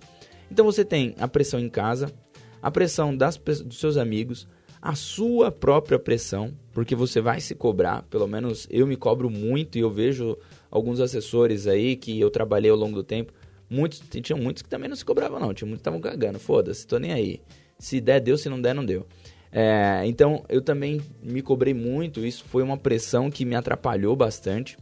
Então 0.50 0.64
você 0.64 0.86
tem 0.86 1.16
a 1.20 1.28
pressão 1.28 1.60
em 1.60 1.70
casa, 1.70 2.14
a 2.62 2.72
pressão 2.72 3.16
das, 3.16 3.38
dos 3.38 3.80
seus 3.80 3.98
amigos, 3.98 4.48
a 4.82 4.96
sua 4.96 5.52
própria 5.52 6.00
pressão, 6.00 6.52
porque 6.74 6.96
você 6.96 7.22
vai 7.22 7.40
se 7.40 7.54
cobrar, 7.54 8.02
pelo 8.04 8.28
menos 8.28 8.68
eu 8.72 8.88
me 8.88 8.96
cobro 8.96 9.30
muito 9.30 9.78
e 9.78 9.82
eu 9.82 9.92
vejo 9.92 10.36
alguns 10.72 11.00
assessores 11.00 11.68
aí 11.68 11.96
que 11.96 12.20
eu 12.20 12.32
trabalhei 12.32 12.72
ao 12.72 12.78
longo 12.78 12.96
do 12.96 13.04
tempo, 13.04 13.32
muitos, 13.70 14.02
tinham 14.10 14.40
muitos 14.40 14.64
que 14.64 14.70
também 14.70 14.90
não 14.90 14.96
se 14.96 15.06
cobravam 15.06 15.40
não, 15.40 15.54
tinha 15.54 15.68
muitos 15.68 15.84
que 15.84 15.90
estavam 15.90 16.02
cagando, 16.02 16.40
foda-se, 16.40 16.88
tô 16.88 16.98
nem 16.98 17.14
aí. 17.14 17.42
Se 17.78 18.02
der, 18.02 18.20
deu, 18.20 18.38
se 18.38 18.50
não 18.50 18.60
der, 18.60 18.74
não 18.74 18.86
deu. 18.86 19.06
É, 19.52 20.02
então 20.06 20.44
eu 20.50 20.62
também 20.62 21.02
me 21.22 21.42
cobrei 21.42 21.74
muito, 21.74 22.26
isso 22.26 22.44
foi 22.46 22.64
uma 22.64 22.78
pressão 22.78 23.30
que 23.30 23.46
me 23.46 23.56
atrapalhou 23.56 24.16
bastante. 24.16 24.78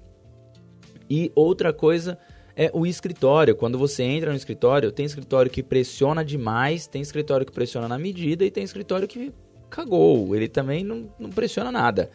E 1.10 1.31
outra 1.36 1.74
coisa 1.74 2.18
é 2.56 2.69
o 2.74 2.86
escritório. 2.86 3.56
Quando 3.56 3.78
você 3.78 4.04
entra 4.04 4.30
no 4.30 4.38
escritório, 4.38 4.92
tem 4.92 5.06
escritório 5.06 5.50
que 5.50 5.63
pressiona 5.63 6.24
demais, 6.24 6.88
tem 6.88 7.02
escritório 7.02 7.45
que 7.45 7.52
pressiona 7.52 7.88
na 7.88 7.98
medida 7.98 8.45
e 8.45 8.52
tem 8.52 8.63
escritório 8.63 9.07
que 9.07 9.34
cagou. 9.69 10.36
Ele 10.36 10.48
também 10.48 10.83
não, 10.83 11.10
não 11.19 11.30
pressiona 11.30 11.71
nada. 11.71 12.10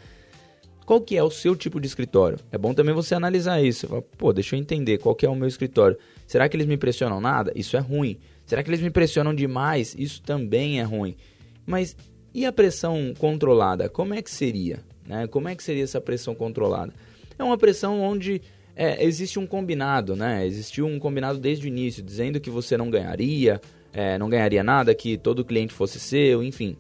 Qual 0.84 1.01
que 1.01 1.17
é 1.17 1.23
o 1.23 1.31
seu 1.31 1.56
tipo 1.56 1.81
de 1.81 1.87
escritório? 1.87 2.39
É 2.53 2.58
bom 2.58 2.75
também 2.75 2.94
você 2.94 3.15
analisar 3.15 3.63
isso. 3.63 3.89
Pô, 4.19 4.32
deixa 4.32 4.55
eu 4.55 4.61
entender 4.61 4.99
qual 4.99 5.15
que 5.15 5.25
é 5.25 5.29
o 5.29 5.34
meu 5.34 5.49
escritório. 5.49 5.96
Será 6.27 6.49
que 6.49 6.56
eles 6.56 6.67
me 6.67 6.77
pressionam 6.77 7.20
nada? 7.20 7.53
Isso 7.56 7.77
é 7.77 7.81
ruim. 7.81 8.19
Será 8.44 8.63
que 8.63 8.69
eles 8.69 8.82
me 8.82 8.91
pressionam 8.91 9.34
demais? 9.34 9.94
Isso 9.99 10.20
também 10.20 10.81
é 10.81 10.82
ruim. 10.82 11.17
Mas 11.65 11.96
e 12.34 12.44
a 12.44 12.53
pressão 12.53 13.15
controlada? 13.19 13.89
Como 13.89 14.13
é 14.13 14.20
que 14.20 14.31
seria? 14.31 14.81
Né? 15.06 15.27
Como 15.27 15.49
é 15.49 15.55
que 15.55 15.63
seria 15.63 15.84
essa 15.84 16.01
pressão 16.01 16.34
controlada? 16.34 16.93
É 17.39 17.43
uma 17.43 17.56
pressão 17.56 18.01
onde 18.03 18.43
é, 18.77 19.03
existe 19.05 19.39
um 19.39 19.46
combinado, 19.46 20.15
né? 20.15 20.46
Existiu 20.46 20.87
um 20.87 20.99
combinado 20.99 21.39
desde 21.39 21.67
o 21.67 21.69
início, 21.69 22.03
dizendo 22.03 22.39
que 22.41 22.51
você 22.51 22.77
não 22.77 22.91
ganharia, 22.91 23.61
é, 23.93 24.19
não 24.19 24.29
ganharia 24.29 24.63
nada, 24.63 24.94
que 24.94 25.17
todo 25.17 25.44
cliente 25.44 25.73
fosse 25.73 25.99
seu, 25.99 26.43
enfim 26.43 26.77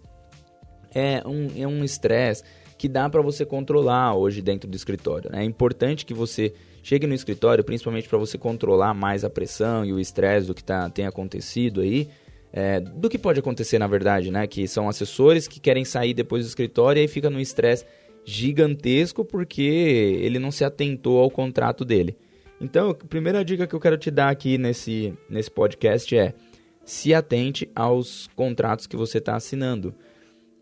é 0.94 1.22
um 1.26 1.48
é 1.56 1.66
um 1.66 1.84
estresse 1.84 2.42
que 2.76 2.88
dá 2.88 3.08
para 3.08 3.22
você 3.22 3.44
controlar 3.44 4.14
hoje 4.14 4.42
dentro 4.42 4.68
do 4.68 4.76
escritório. 4.76 5.30
Né? 5.30 5.42
É 5.42 5.44
importante 5.44 6.04
que 6.04 6.12
você 6.12 6.52
chegue 6.82 7.06
no 7.06 7.14
escritório, 7.14 7.64
principalmente 7.64 8.08
para 8.08 8.18
você 8.18 8.36
controlar 8.36 8.92
mais 8.94 9.24
a 9.24 9.30
pressão 9.30 9.84
e 9.84 9.92
o 9.92 9.98
estresse 9.98 10.46
do 10.46 10.54
que 10.54 10.62
tá, 10.62 10.90
tem 10.90 11.06
acontecido 11.06 11.80
aí. 11.80 12.08
É, 12.52 12.78
do 12.78 13.08
que 13.08 13.18
pode 13.18 13.40
acontecer 13.40 13.78
na 13.78 13.86
verdade, 13.86 14.30
né? 14.30 14.46
Que 14.46 14.68
são 14.68 14.88
assessores 14.88 15.48
que 15.48 15.58
querem 15.58 15.84
sair 15.84 16.14
depois 16.14 16.44
do 16.44 16.48
escritório 16.48 17.00
e 17.00 17.02
aí 17.02 17.08
fica 17.08 17.28
num 17.28 17.40
estresse 17.40 17.84
gigantesco 18.24 19.24
porque 19.24 19.62
ele 20.20 20.38
não 20.38 20.50
se 20.50 20.64
atentou 20.64 21.20
ao 21.20 21.30
contrato 21.30 21.84
dele. 21.84 22.16
Então, 22.60 22.90
a 22.90 22.94
primeira 22.94 23.44
dica 23.44 23.66
que 23.66 23.74
eu 23.74 23.80
quero 23.80 23.98
te 23.98 24.10
dar 24.10 24.30
aqui 24.30 24.56
nesse, 24.56 25.12
nesse 25.28 25.50
podcast 25.50 26.16
é 26.16 26.32
se 26.84 27.12
atente 27.12 27.68
aos 27.74 28.28
contratos 28.36 28.86
que 28.86 28.96
você 28.96 29.18
está 29.18 29.36
assinando. 29.36 29.94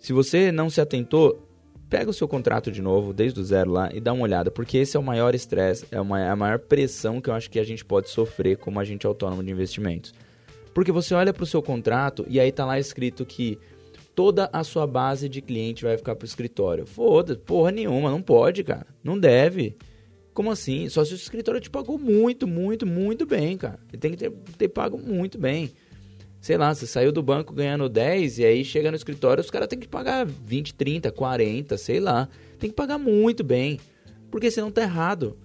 Se 0.02 0.12
você 0.12 0.50
não 0.50 0.68
se 0.68 0.80
atentou, 0.80 1.48
pega 1.88 2.10
o 2.10 2.12
seu 2.12 2.26
contrato 2.26 2.72
de 2.72 2.82
novo, 2.82 3.12
desde 3.12 3.38
o 3.38 3.44
zero 3.44 3.70
lá, 3.70 3.88
e 3.94 4.00
dá 4.00 4.12
uma 4.12 4.24
olhada, 4.24 4.50
porque 4.50 4.78
esse 4.78 4.96
é 4.96 5.00
o 5.00 5.02
maior 5.02 5.32
estresse, 5.32 5.86
é, 5.92 6.00
uma, 6.00 6.28
a 6.28 6.34
maior 6.34 6.58
pressão 6.58 7.20
que 7.20 7.30
eu 7.30 7.34
acho 7.34 7.48
que 7.48 7.60
a 7.60 7.64
gente 7.64 7.84
pode 7.84 8.10
sofrer 8.10 8.56
como 8.56 8.80
agente 8.80 9.06
autônomo 9.06 9.44
de 9.44 9.52
investimentos. 9.52 10.12
Porque 10.74 10.90
você 10.90 11.14
olha 11.14 11.32
para 11.32 11.44
o 11.44 11.46
seu 11.46 11.62
contrato 11.62 12.26
e 12.28 12.40
aí 12.40 12.50
tá 12.50 12.66
lá 12.66 12.80
escrito 12.80 13.24
que 13.24 13.60
toda 14.12 14.50
a 14.52 14.64
sua 14.64 14.88
base 14.88 15.28
de 15.28 15.40
cliente 15.40 15.84
vai 15.84 15.96
ficar 15.96 16.16
pro 16.16 16.26
escritório. 16.26 16.84
Foda, 16.84 17.36
porra 17.36 17.70
nenhuma, 17.70 18.10
não 18.10 18.20
pode, 18.20 18.64
cara. 18.64 18.88
Não 19.04 19.16
deve. 19.16 19.76
Como 20.34 20.50
assim? 20.50 20.88
Só 20.88 21.04
se 21.04 21.12
o 21.12 21.14
escritório 21.14 21.60
te 21.60 21.70
pagou 21.70 21.96
muito, 21.96 22.44
muito, 22.48 22.84
muito 22.84 23.24
bem, 23.24 23.56
cara. 23.56 23.78
Ele 23.92 24.00
tem 24.00 24.10
que 24.10 24.16
ter, 24.16 24.32
ter 24.58 24.68
pago 24.68 24.98
muito 24.98 25.38
bem. 25.38 25.70
Sei 26.42 26.56
lá, 26.56 26.74
você 26.74 26.88
saiu 26.88 27.12
do 27.12 27.22
banco 27.22 27.54
ganhando 27.54 27.88
10 27.88 28.40
e 28.40 28.44
aí 28.44 28.64
chega 28.64 28.90
no 28.90 28.96
escritório, 28.96 29.40
os 29.40 29.48
caras 29.48 29.68
têm 29.68 29.78
que 29.78 29.86
pagar 29.86 30.26
20, 30.26 30.74
30, 30.74 31.12
40, 31.12 31.78
sei 31.78 32.00
lá. 32.00 32.28
Tem 32.58 32.68
que 32.68 32.74
pagar 32.74 32.98
muito 32.98 33.44
bem, 33.44 33.78
porque 34.28 34.50
senão 34.50 34.68
tá 34.68 34.82
errado. 34.82 35.38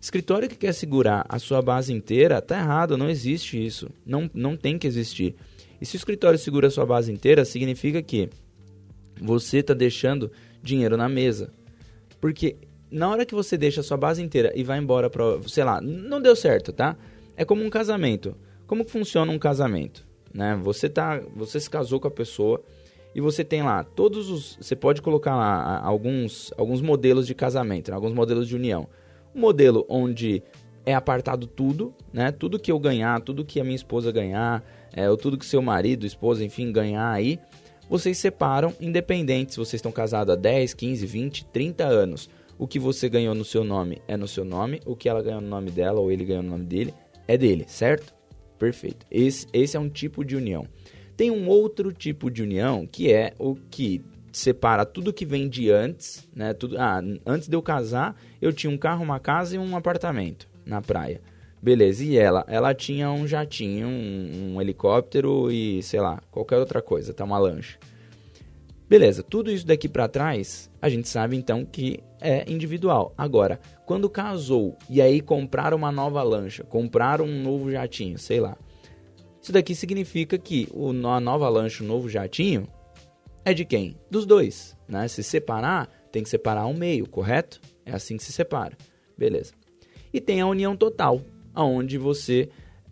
Escritório 0.00 0.48
que 0.48 0.54
quer 0.54 0.72
segurar 0.72 1.26
a 1.28 1.40
sua 1.40 1.60
base 1.60 1.92
inteira, 1.92 2.40
tá 2.40 2.56
errado, 2.60 2.96
não 2.96 3.10
existe 3.10 3.66
isso. 3.66 3.90
Não, 4.06 4.30
não 4.32 4.56
tem 4.56 4.78
que 4.78 4.86
existir. 4.86 5.34
E 5.80 5.84
se 5.84 5.96
o 5.96 5.98
escritório 5.98 6.38
segura 6.38 6.68
a 6.68 6.70
sua 6.70 6.86
base 6.86 7.10
inteira, 7.10 7.44
significa 7.44 8.00
que 8.00 8.30
você 9.20 9.58
está 9.58 9.74
deixando 9.74 10.30
dinheiro 10.62 10.96
na 10.96 11.08
mesa. 11.08 11.50
Porque 12.20 12.56
na 12.88 13.10
hora 13.10 13.26
que 13.26 13.34
você 13.34 13.58
deixa 13.58 13.80
a 13.80 13.84
sua 13.84 13.96
base 13.96 14.22
inteira 14.22 14.52
e 14.54 14.62
vai 14.62 14.78
embora 14.78 15.10
para, 15.10 15.24
sei 15.48 15.64
lá, 15.64 15.80
não 15.80 16.22
deu 16.22 16.36
certo, 16.36 16.72
tá? 16.72 16.96
É 17.36 17.44
como 17.44 17.64
um 17.64 17.68
casamento. 17.68 18.36
Como 18.64 18.88
funciona 18.88 19.32
um 19.32 19.40
casamento? 19.40 20.05
Né? 20.36 20.54
Você 20.62 20.88
tá, 20.88 21.20
você 21.34 21.58
se 21.58 21.68
casou 21.68 21.98
com 21.98 22.08
a 22.08 22.10
pessoa 22.10 22.62
e 23.14 23.20
você 23.22 23.42
tem 23.42 23.62
lá 23.62 23.82
todos 23.82 24.28
os, 24.28 24.58
você 24.60 24.76
pode 24.76 25.00
colocar 25.00 25.34
lá 25.34 25.80
alguns, 25.82 26.52
alguns 26.58 26.82
modelos 26.82 27.26
de 27.26 27.34
casamento, 27.34 27.90
né? 27.90 27.94
alguns 27.94 28.12
modelos 28.12 28.46
de 28.46 28.54
união. 28.54 28.86
Um 29.34 29.40
modelo 29.40 29.86
onde 29.88 30.42
é 30.84 30.94
apartado 30.94 31.46
tudo, 31.46 31.94
né? 32.12 32.30
Tudo 32.30 32.58
que 32.58 32.70
eu 32.70 32.78
ganhar, 32.78 33.20
tudo 33.20 33.44
que 33.44 33.60
a 33.60 33.64
minha 33.64 33.74
esposa 33.74 34.12
ganhar, 34.12 34.62
é, 34.94 35.10
ou 35.10 35.16
tudo 35.16 35.36
que 35.36 35.44
seu 35.44 35.60
marido, 35.60 36.06
esposa, 36.06 36.44
enfim, 36.44 36.70
ganhar 36.70 37.10
aí, 37.10 37.40
vocês 37.88 38.18
separam, 38.18 38.72
independente 38.80 39.52
se 39.52 39.58
vocês 39.58 39.74
estão 39.74 39.90
casados 39.90 40.32
há 40.32 40.36
10, 40.36 40.74
15, 40.74 41.06
20, 41.06 41.44
30 41.46 41.84
anos. 41.84 42.30
O 42.58 42.66
que 42.66 42.78
você 42.78 43.08
ganhou 43.08 43.34
no 43.34 43.44
seu 43.44 43.64
nome 43.64 44.00
é 44.06 44.16
no 44.16 44.28
seu 44.28 44.44
nome, 44.44 44.80
o 44.86 44.94
que 44.94 45.08
ela 45.08 45.22
ganhou 45.22 45.40
no 45.40 45.48
nome 45.48 45.70
dela 45.70 46.00
ou 46.00 46.10
ele 46.10 46.24
ganhou 46.24 46.42
no 46.42 46.50
nome 46.50 46.64
dele 46.64 46.94
é 47.26 47.36
dele, 47.36 47.64
certo? 47.66 48.15
Perfeito. 48.58 49.06
Esse, 49.10 49.46
esse 49.52 49.76
é 49.76 49.80
um 49.80 49.88
tipo 49.88 50.24
de 50.24 50.36
união. 50.36 50.66
Tem 51.16 51.30
um 51.30 51.48
outro 51.48 51.92
tipo 51.92 52.30
de 52.30 52.42
união 52.42 52.86
que 52.86 53.12
é 53.12 53.32
o 53.38 53.56
que 53.70 54.02
separa 54.32 54.84
tudo 54.84 55.12
que 55.12 55.24
vem 55.24 55.48
de 55.48 55.70
antes, 55.70 56.28
né? 56.34 56.52
Tudo, 56.52 56.78
ah, 56.78 57.00
antes 57.24 57.48
de 57.48 57.56
eu 57.56 57.62
casar, 57.62 58.14
eu 58.40 58.52
tinha 58.52 58.70
um 58.70 58.76
carro, 58.76 59.02
uma 59.02 59.18
casa 59.18 59.56
e 59.56 59.58
um 59.58 59.74
apartamento 59.74 60.46
na 60.64 60.82
praia. 60.82 61.22
Beleza, 61.62 62.04
e 62.04 62.18
ela? 62.18 62.44
Ela 62.46 62.74
tinha 62.74 63.10
um 63.10 63.26
jatinho, 63.26 63.88
um, 63.88 64.54
um 64.54 64.60
helicóptero 64.60 65.50
e, 65.50 65.82
sei 65.82 66.00
lá, 66.00 66.22
qualquer 66.30 66.58
outra 66.58 66.82
coisa, 66.82 67.14
tá? 67.14 67.24
Uma 67.24 67.38
lancha. 67.38 67.78
Beleza, 68.88 69.20
tudo 69.20 69.50
isso 69.50 69.66
daqui 69.66 69.88
para 69.88 70.06
trás, 70.06 70.70
a 70.80 70.88
gente 70.88 71.08
sabe 71.08 71.36
então 71.36 71.64
que 71.64 71.98
é 72.20 72.48
individual. 72.50 73.12
Agora, 73.18 73.58
quando 73.84 74.08
casou 74.08 74.76
e 74.88 75.02
aí 75.02 75.20
compraram 75.20 75.76
uma 75.76 75.90
nova 75.90 76.22
lancha, 76.22 76.62
compraram 76.62 77.24
um 77.24 77.42
novo 77.42 77.70
jatinho, 77.70 78.16
sei 78.16 78.38
lá. 78.38 78.56
Isso 79.42 79.52
daqui 79.52 79.74
significa 79.74 80.38
que 80.38 80.68
o, 80.72 80.90
a 81.08 81.20
nova 81.20 81.48
lancha, 81.48 81.82
o 81.82 81.86
novo 81.86 82.08
jatinho, 82.08 82.68
é 83.44 83.52
de 83.52 83.64
quem? 83.64 83.96
Dos 84.08 84.24
dois, 84.24 84.76
né? 84.88 85.08
Se 85.08 85.22
separar, 85.22 85.88
tem 86.12 86.22
que 86.22 86.28
separar 86.28 86.66
um 86.66 86.74
meio, 86.74 87.08
correto? 87.08 87.60
É 87.84 87.92
assim 87.92 88.16
que 88.16 88.24
se 88.24 88.32
separa. 88.32 88.76
Beleza. 89.18 89.52
E 90.12 90.20
tem 90.20 90.40
a 90.40 90.46
união 90.46 90.76
total, 90.76 91.20
aonde 91.52 91.98
você 91.98 92.48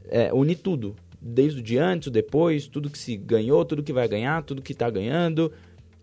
é, 0.07 0.33
une 0.33 0.57
tudo, 0.57 0.97
desde 1.21 1.61
o 1.61 1.63
de 1.63 1.79
antes, 1.79 2.09
o 2.09 2.11
depois, 2.11 2.67
tudo 2.67 2.91
que 2.91 2.99
se 2.99 3.17
ganhou, 3.17 3.65
tudo 3.65 3.83
que 3.83 3.93
vai 3.93 4.07
ganhar, 4.09 4.43
tudo 4.43 4.63
que 4.63 4.73
está 4.73 4.91
ganhando, 4.91 5.53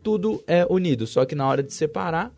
tudo 0.04 0.44
é 0.48 0.66
unido. 0.70 1.06
Só 1.08 1.26
que 1.26 1.36
na 1.36 1.48
hora 1.48 1.64
de 1.64 1.74
separar, 1.74 2.34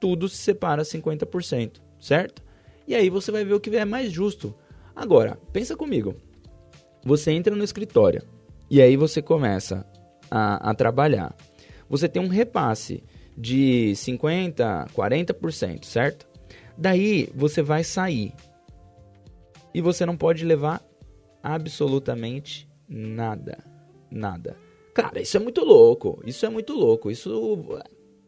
tudo 0.00 0.28
se 0.28 0.36
separa 0.36 0.82
50%, 0.82 1.80
certo? 2.00 2.42
E 2.86 2.94
aí 2.94 3.10
você 3.10 3.30
vai 3.30 3.44
ver 3.44 3.54
o 3.54 3.60
que 3.60 3.74
é 3.76 3.84
mais 3.84 4.10
justo. 4.10 4.54
Agora, 4.94 5.38
pensa 5.52 5.76
comigo. 5.76 6.14
Você 7.04 7.30
entra 7.30 7.54
no 7.54 7.64
escritório 7.64 8.22
e 8.70 8.80
aí 8.80 8.96
você 8.96 9.22
começa 9.22 9.86
a, 10.30 10.70
a 10.70 10.74
trabalhar. 10.74 11.34
Você 11.88 12.08
tem 12.08 12.22
um 12.22 12.28
repasse 12.28 13.02
de 13.36 13.92
50%, 13.94 14.90
40%, 14.92 15.84
certo? 15.84 16.28
Daí 16.76 17.28
você 17.34 17.62
vai 17.62 17.84
sair 17.84 18.32
e 19.74 19.80
você 19.80 20.04
não 20.04 20.16
pode 20.16 20.44
levar 20.44 20.82
absolutamente 21.42 22.68
nada. 22.88 23.58
Nada. 24.10 24.56
Cara, 24.94 25.20
isso 25.20 25.36
é 25.36 25.40
muito 25.40 25.64
louco. 25.64 26.20
Isso 26.24 26.44
é 26.44 26.48
muito 26.48 26.72
louco. 26.72 27.10
Isso. 27.10 27.64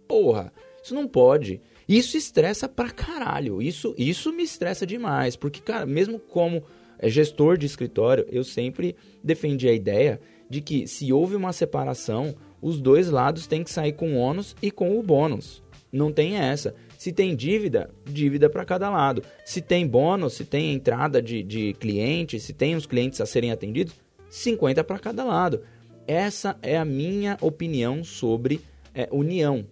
Porra, 0.06 0.52
isso 0.82 0.94
não 0.94 1.06
pode. 1.06 1.60
Isso 1.88 2.16
estressa 2.16 2.68
pra 2.68 2.90
caralho. 2.90 3.60
Isso, 3.60 3.94
isso 3.98 4.32
me 4.32 4.42
estressa 4.42 4.86
demais. 4.86 5.36
Porque, 5.36 5.60
cara, 5.60 5.86
mesmo 5.86 6.18
como 6.18 6.62
é, 6.98 7.08
gestor 7.08 7.56
de 7.56 7.66
escritório, 7.66 8.26
eu 8.30 8.44
sempre 8.44 8.96
defendi 9.22 9.68
a 9.68 9.72
ideia 9.72 10.20
de 10.48 10.60
que 10.60 10.86
se 10.86 11.12
houve 11.12 11.34
uma 11.34 11.52
separação, 11.52 12.34
os 12.60 12.80
dois 12.80 13.10
lados 13.10 13.46
têm 13.46 13.64
que 13.64 13.70
sair 13.70 13.92
com 13.92 14.14
o 14.14 14.18
ônus 14.18 14.54
e 14.62 14.70
com 14.70 14.98
o 14.98 15.02
bônus. 15.02 15.62
Não 15.90 16.12
tem 16.12 16.36
essa. 16.36 16.74
Se 16.96 17.12
tem 17.12 17.34
dívida, 17.34 17.90
dívida 18.04 18.48
para 18.48 18.64
cada 18.64 18.88
lado. 18.88 19.22
Se 19.44 19.60
tem 19.60 19.86
bônus, 19.86 20.34
se 20.34 20.44
tem 20.44 20.72
entrada 20.72 21.20
de, 21.20 21.42
de 21.42 21.74
cliente, 21.74 22.38
se 22.38 22.52
tem 22.52 22.76
os 22.76 22.86
clientes 22.86 23.20
a 23.20 23.26
serem 23.26 23.50
atendidos, 23.50 23.94
50 24.30 24.82
para 24.84 24.98
cada 24.98 25.24
lado. 25.24 25.62
Essa 26.06 26.56
é 26.62 26.76
a 26.76 26.84
minha 26.84 27.36
opinião 27.40 28.02
sobre 28.02 28.60
é, 28.94 29.08
união. 29.12 29.66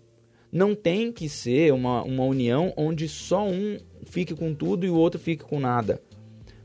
Não 0.53 0.75
tem 0.75 1.13
que 1.13 1.29
ser 1.29 1.73
uma, 1.73 2.03
uma 2.03 2.25
união 2.25 2.73
onde 2.77 3.09
só 3.09 3.47
um 3.47 3.79
fique 4.05 4.35
com 4.35 4.55
tudo 4.55 4.85
e 4.85 4.91
o 4.91 4.95
outro 4.95 5.21
fique 5.21 5.45
com 5.45 5.61
nada. 5.61 6.03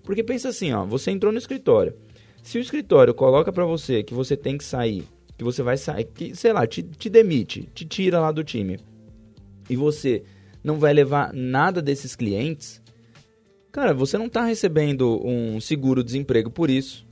Porque 0.04 0.24
pensa 0.24 0.50
assim, 0.50 0.72
ó, 0.72 0.86
você 0.86 1.12
entrou 1.12 1.32
no 1.32 1.38
escritório. 1.38 1.96
Se 2.42 2.58
o 2.58 2.62
escritório 2.62 3.14
coloca 3.14 3.52
para 3.52 3.66
você 3.66 4.04
que 4.04 4.14
você 4.14 4.38
tem 4.38 4.58
que 4.58 4.64
sair, 4.64 5.04
que 5.38 5.44
você 5.44 5.64
vai 5.64 5.78
sair, 5.78 6.06
que, 6.06 6.36
sei 6.36 6.54
lá, 6.54 6.66
te, 6.66 6.84
te 6.84 7.10
demite, 7.10 7.70
te 7.74 7.86
tira 7.86 8.20
lá 8.20 8.32
do 8.32 8.44
time, 8.44 8.80
e 9.70 9.76
você 9.76 10.24
não 10.64 10.80
vai 10.80 10.94
levar 10.94 11.34
nada 11.34 11.82
desses 11.82 12.16
clientes, 12.16 12.82
cara, 13.72 13.94
você 13.94 14.18
não 14.18 14.28
está 14.28 14.44
recebendo 14.46 15.22
um 15.26 15.60
seguro-desemprego 15.60 16.50
por 16.50 16.70
isso. 16.70 17.05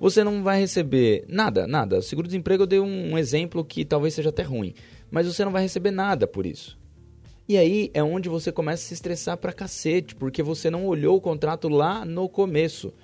Você 0.00 0.24
não 0.24 0.42
vai 0.42 0.58
receber 0.58 1.26
nada, 1.28 1.66
nada. 1.66 2.00
Seguro-desemprego 2.00 2.62
eu 2.62 2.66
dei 2.66 2.80
um, 2.80 3.12
um 3.12 3.18
exemplo 3.18 3.62
que 3.62 3.84
talvez 3.84 4.14
seja 4.14 4.30
até 4.30 4.42
ruim, 4.42 4.72
mas 5.10 5.26
você 5.26 5.44
não 5.44 5.52
vai 5.52 5.60
receber 5.60 5.90
nada 5.90 6.26
por 6.26 6.46
isso. 6.46 6.78
E 7.46 7.58
aí 7.58 7.90
é 7.92 8.02
onde 8.02 8.26
você 8.26 8.50
começa 8.50 8.82
a 8.82 8.86
se 8.86 8.94
estressar 8.94 9.36
pra 9.36 9.52
cacete, 9.52 10.14
porque 10.14 10.42
você 10.42 10.70
não 10.70 10.86
olhou 10.86 11.18
o 11.18 11.20
contrato 11.20 11.68
lá 11.68 12.02
no 12.06 12.30
começo. 12.30 12.94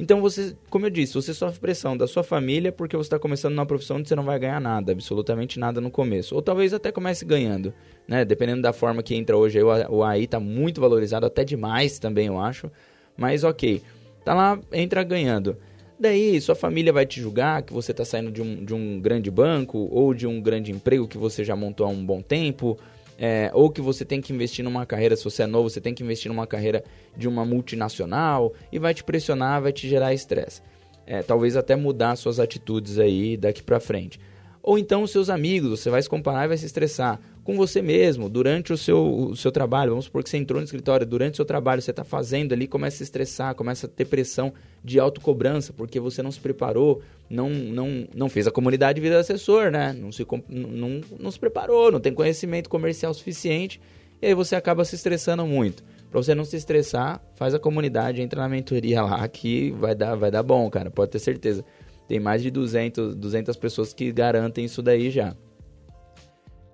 Então 0.00 0.20
você, 0.20 0.56
como 0.68 0.86
eu 0.86 0.90
disse, 0.90 1.14
você 1.14 1.32
sofre 1.32 1.60
pressão 1.60 1.96
da 1.96 2.08
sua 2.08 2.24
família 2.24 2.72
porque 2.72 2.96
você 2.96 3.06
está 3.06 3.20
começando 3.20 3.54
numa 3.54 3.66
profissão 3.66 3.98
onde 3.98 4.08
você 4.08 4.16
não 4.16 4.24
vai 4.24 4.36
ganhar 4.36 4.60
nada, 4.60 4.90
absolutamente 4.90 5.60
nada 5.60 5.80
no 5.80 5.92
começo. 5.92 6.34
Ou 6.34 6.42
talvez 6.42 6.74
até 6.74 6.90
comece 6.90 7.24
ganhando, 7.24 7.72
né? 8.08 8.24
Dependendo 8.24 8.62
da 8.62 8.72
forma 8.72 9.00
que 9.00 9.14
entra 9.14 9.36
hoje, 9.36 9.62
o 9.62 10.02
AI 10.02 10.24
está 10.24 10.40
muito 10.40 10.80
valorizado, 10.80 11.24
até 11.24 11.44
demais 11.44 12.00
também, 12.00 12.26
eu 12.26 12.40
acho. 12.40 12.68
Mas 13.16 13.44
ok, 13.44 13.80
tá 14.24 14.34
lá, 14.34 14.58
entra 14.72 15.04
ganhando. 15.04 15.56
Daí 16.02 16.40
sua 16.40 16.56
família 16.56 16.92
vai 16.92 17.06
te 17.06 17.20
julgar 17.20 17.62
que 17.62 17.72
você 17.72 17.92
está 17.92 18.04
saindo 18.04 18.32
de 18.32 18.42
um, 18.42 18.64
de 18.64 18.74
um 18.74 19.00
grande 19.00 19.30
banco 19.30 19.88
ou 19.88 20.12
de 20.12 20.26
um 20.26 20.40
grande 20.40 20.72
emprego 20.72 21.06
que 21.06 21.16
você 21.16 21.44
já 21.44 21.54
montou 21.54 21.86
há 21.86 21.88
um 21.88 22.04
bom 22.04 22.20
tempo 22.20 22.76
é, 23.16 23.52
ou 23.54 23.70
que 23.70 23.80
você 23.80 24.04
tem 24.04 24.20
que 24.20 24.32
investir 24.32 24.64
numa 24.64 24.84
carreira, 24.84 25.14
se 25.14 25.22
você 25.22 25.44
é 25.44 25.46
novo, 25.46 25.70
você 25.70 25.80
tem 25.80 25.94
que 25.94 26.02
investir 26.02 26.28
numa 26.28 26.44
carreira 26.44 26.82
de 27.16 27.28
uma 27.28 27.44
multinacional 27.44 28.52
e 28.72 28.80
vai 28.80 28.92
te 28.92 29.04
pressionar, 29.04 29.62
vai 29.62 29.72
te 29.72 29.88
gerar 29.88 30.12
estresse. 30.12 30.60
É, 31.06 31.22
talvez 31.22 31.56
até 31.56 31.76
mudar 31.76 32.16
suas 32.16 32.40
atitudes 32.40 32.98
aí 32.98 33.36
daqui 33.36 33.62
para 33.62 33.78
frente. 33.78 34.18
Ou 34.60 34.76
então 34.78 35.04
os 35.04 35.12
seus 35.12 35.30
amigos, 35.30 35.78
você 35.78 35.88
vai 35.88 36.02
se 36.02 36.10
comparar 36.10 36.46
e 36.46 36.48
vai 36.48 36.56
se 36.56 36.66
estressar 36.66 37.20
com 37.44 37.56
você 37.56 37.82
mesmo, 37.82 38.28
durante 38.28 38.72
o 38.72 38.76
seu, 38.76 39.30
o 39.30 39.36
seu 39.36 39.50
trabalho. 39.50 39.90
Vamos 39.90 40.04
supor 40.04 40.22
que 40.22 40.30
você 40.30 40.36
entrou 40.36 40.60
no 40.60 40.64
escritório, 40.64 41.06
durante 41.06 41.34
o 41.34 41.36
seu 41.36 41.44
trabalho, 41.44 41.82
você 41.82 41.90
está 41.90 42.04
fazendo 42.04 42.52
ali, 42.52 42.66
começa 42.66 43.02
a 43.02 43.04
estressar, 43.04 43.54
começa 43.54 43.86
a 43.86 43.88
ter 43.88 44.04
pressão 44.04 44.52
de 44.84 44.98
autocobrança, 45.00 45.72
porque 45.72 45.98
você 45.98 46.22
não 46.22 46.30
se 46.30 46.40
preparou, 46.40 47.02
não, 47.28 47.50
não, 47.50 48.06
não 48.14 48.28
fez 48.28 48.46
a 48.46 48.50
comunidade 48.50 48.96
de 48.96 49.00
vida 49.00 49.18
assessor, 49.18 49.70
né? 49.70 49.92
Não 49.92 50.12
se, 50.12 50.26
não, 50.48 51.00
não 51.18 51.30
se 51.30 51.38
preparou, 51.38 51.90
não 51.90 52.00
tem 52.00 52.14
conhecimento 52.14 52.70
comercial 52.70 53.12
suficiente, 53.12 53.80
e 54.20 54.26
aí 54.26 54.34
você 54.34 54.54
acaba 54.54 54.84
se 54.84 54.94
estressando 54.94 55.44
muito. 55.46 55.82
Para 56.10 56.22
você 56.22 56.34
não 56.34 56.44
se 56.44 56.56
estressar, 56.56 57.20
faz 57.34 57.54
a 57.54 57.58
comunidade, 57.58 58.20
entra 58.20 58.42
na 58.42 58.48
mentoria 58.48 59.02
lá 59.02 59.26
que 59.26 59.70
vai 59.72 59.94
dar, 59.94 60.14
vai 60.14 60.30
dar 60.30 60.42
bom, 60.42 60.68
cara, 60.70 60.90
pode 60.90 61.10
ter 61.10 61.18
certeza. 61.18 61.64
Tem 62.06 62.20
mais 62.20 62.42
de 62.42 62.50
200, 62.50 63.14
200 63.14 63.56
pessoas 63.56 63.94
que 63.94 64.12
garantem 64.12 64.64
isso 64.64 64.82
daí 64.82 65.10
já. 65.10 65.34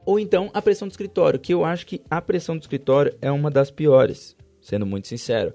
Ou 0.08 0.18
então 0.18 0.48
a 0.54 0.62
pressão 0.62 0.88
do 0.88 0.90
escritório, 0.90 1.38
que 1.38 1.52
eu 1.52 1.66
acho 1.66 1.86
que 1.86 2.00
a 2.10 2.18
pressão 2.18 2.56
do 2.56 2.62
escritório 2.62 3.14
é 3.20 3.30
uma 3.30 3.50
das 3.50 3.70
piores, 3.70 4.34
sendo 4.58 4.86
muito 4.86 5.06
sincero. 5.06 5.52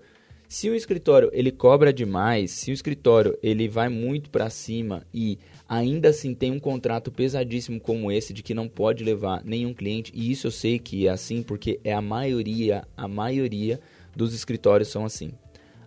Se 0.48 0.70
o 0.70 0.76
escritório 0.76 1.32
ele 1.34 1.52
cobra 1.52 1.92
demais, 1.92 2.52
se 2.52 2.70
o 2.70 2.74
escritório 2.76 3.36
ele 3.42 3.68
vai 3.68 3.90
muito 3.90 4.30
para 4.30 4.52
cima 4.52 5.08
e 5.12 5.40
ainda 5.68 6.10
assim 6.10 6.36
tem 6.36 6.52
um 6.52 6.60
contrato 6.60 7.12
pesadíssimo 7.12 7.80
como 7.80 8.12
esse 8.12 8.32
de 8.32 8.44
que 8.44 8.54
não 8.54 8.68
pode 8.68 9.04
levar 9.04 9.44
nenhum 9.44 9.74
cliente, 9.74 10.12
e 10.14 10.32
isso 10.32 10.46
eu 10.46 10.52
sei 10.52 10.78
que 10.78 11.08
é 11.08 11.10
assim 11.10 11.42
porque 11.42 11.80
é 11.84 11.92
a 11.92 12.00
maioria, 12.00 12.84
a 12.96 13.08
maioria 13.08 13.80
dos 14.16 14.36
escritórios 14.36 14.90
são 14.90 15.04
assim. 15.04 15.32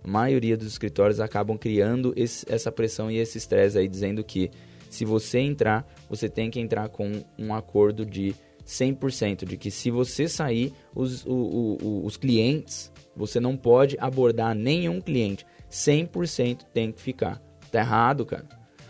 A 0.02 0.08
maioria 0.08 0.56
dos 0.56 0.66
escritórios 0.66 1.20
acabam 1.20 1.56
criando 1.56 2.12
esse, 2.16 2.44
essa 2.48 2.72
pressão 2.72 3.12
e 3.12 3.18
esse 3.18 3.38
estresse 3.38 3.78
aí, 3.78 3.86
dizendo 3.86 4.24
que 4.24 4.50
se 4.90 5.04
você 5.04 5.38
entrar, 5.38 5.86
você 6.10 6.28
tem 6.28 6.50
que 6.50 6.58
entrar 6.58 6.88
com 6.88 7.22
um 7.38 7.54
acordo 7.54 8.04
de 8.04 8.34
100%, 8.66 9.44
de 9.44 9.56
que 9.56 9.70
se 9.70 9.90
você 9.90 10.28
sair, 10.28 10.72
os, 10.94 11.24
o, 11.24 11.78
o, 11.80 12.04
os 12.04 12.16
clientes, 12.16 12.92
você 13.14 13.38
não 13.38 13.56
pode 13.56 13.96
abordar 14.00 14.54
nenhum 14.54 15.00
cliente. 15.00 15.46
100% 15.70 16.64
tem 16.74 16.90
que 16.90 17.00
ficar. 17.00 17.40
Tá 17.70 17.80
errado, 17.80 18.26
cara. 18.26 18.46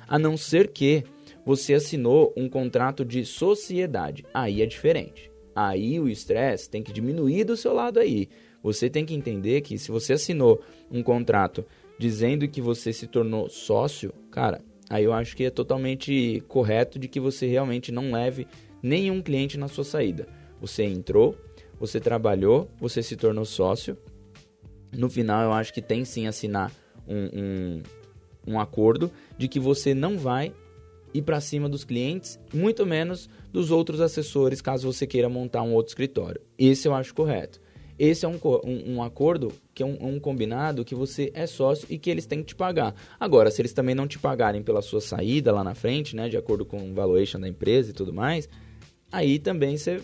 A 0.08 0.18
não 0.18 0.36
ser 0.36 0.68
que 0.68 1.04
você 1.44 1.74
assinou 1.74 2.32
um 2.36 2.48
contrato 2.48 3.04
de 3.04 3.24
sociedade. 3.24 4.24
Aí 4.32 4.62
é 4.62 4.66
diferente. 4.66 5.30
Aí 5.54 6.00
o 6.00 6.08
estresse 6.08 6.68
tem 6.68 6.82
que 6.82 6.92
diminuir 6.92 7.44
do 7.44 7.56
seu 7.56 7.72
lado 7.72 8.00
aí. 8.00 8.28
Você 8.62 8.90
tem 8.90 9.04
que 9.04 9.14
entender 9.14 9.60
que 9.60 9.78
se 9.78 9.90
você 9.90 10.14
assinou 10.14 10.60
um 10.90 11.02
contrato 11.02 11.64
dizendo 11.98 12.48
que 12.48 12.60
você 12.60 12.92
se 12.92 13.06
tornou 13.06 13.48
sócio, 13.48 14.12
cara, 14.30 14.60
aí 14.90 15.04
eu 15.04 15.12
acho 15.12 15.36
que 15.36 15.44
é 15.44 15.50
totalmente 15.50 16.42
correto 16.48 16.98
de 16.98 17.08
que 17.08 17.20
você 17.20 17.46
realmente 17.46 17.92
não 17.92 18.10
leve 18.10 18.46
nenhum 18.86 19.20
cliente 19.20 19.58
na 19.58 19.68
sua 19.68 19.84
saída. 19.84 20.28
Você 20.60 20.84
entrou, 20.84 21.36
você 21.78 22.00
trabalhou, 22.00 22.70
você 22.80 23.02
se 23.02 23.16
tornou 23.16 23.44
sócio. 23.44 23.96
No 24.96 25.10
final, 25.10 25.42
eu 25.42 25.52
acho 25.52 25.74
que 25.74 25.82
tem 25.82 26.04
sim 26.04 26.26
assinar 26.26 26.72
um, 27.06 27.28
um, 27.34 27.82
um 28.54 28.60
acordo 28.60 29.10
de 29.36 29.48
que 29.48 29.58
você 29.58 29.92
não 29.92 30.16
vai 30.16 30.52
ir 31.12 31.22
para 31.22 31.40
cima 31.40 31.68
dos 31.68 31.84
clientes, 31.84 32.38
muito 32.52 32.86
menos 32.86 33.28
dos 33.52 33.70
outros 33.70 34.00
assessores, 34.00 34.60
caso 34.60 34.90
você 34.90 35.06
queira 35.06 35.28
montar 35.28 35.62
um 35.62 35.74
outro 35.74 35.90
escritório. 35.90 36.40
Esse 36.58 36.86
eu 36.86 36.94
acho 36.94 37.14
correto. 37.14 37.60
Esse 37.98 38.26
é 38.26 38.28
um, 38.28 38.38
um, 38.64 38.96
um 38.96 39.02
acordo 39.02 39.50
que 39.74 39.82
é 39.82 39.86
um, 39.86 39.96
um, 40.00 40.20
combinado 40.20 40.84
que 40.84 40.94
você 40.94 41.30
é 41.34 41.46
sócio 41.46 41.86
e 41.88 41.98
que 41.98 42.10
eles 42.10 42.26
têm 42.26 42.40
que 42.40 42.48
te 42.48 42.54
pagar. 42.54 42.94
Agora, 43.18 43.50
se 43.50 43.62
eles 43.62 43.72
também 43.72 43.94
não 43.94 44.06
te 44.06 44.18
pagarem 44.18 44.62
pela 44.62 44.82
sua 44.82 45.00
saída 45.00 45.50
lá 45.50 45.64
na 45.64 45.74
frente, 45.74 46.14
né, 46.14 46.28
de 46.28 46.36
acordo 46.36 46.66
com 46.66 46.90
o 46.90 46.92
valuation 46.92 47.40
da 47.40 47.48
empresa 47.48 47.90
e 47.90 47.94
tudo 47.94 48.12
mais, 48.12 48.48
aí 49.10 49.38
também 49.38 49.76
você 49.76 50.00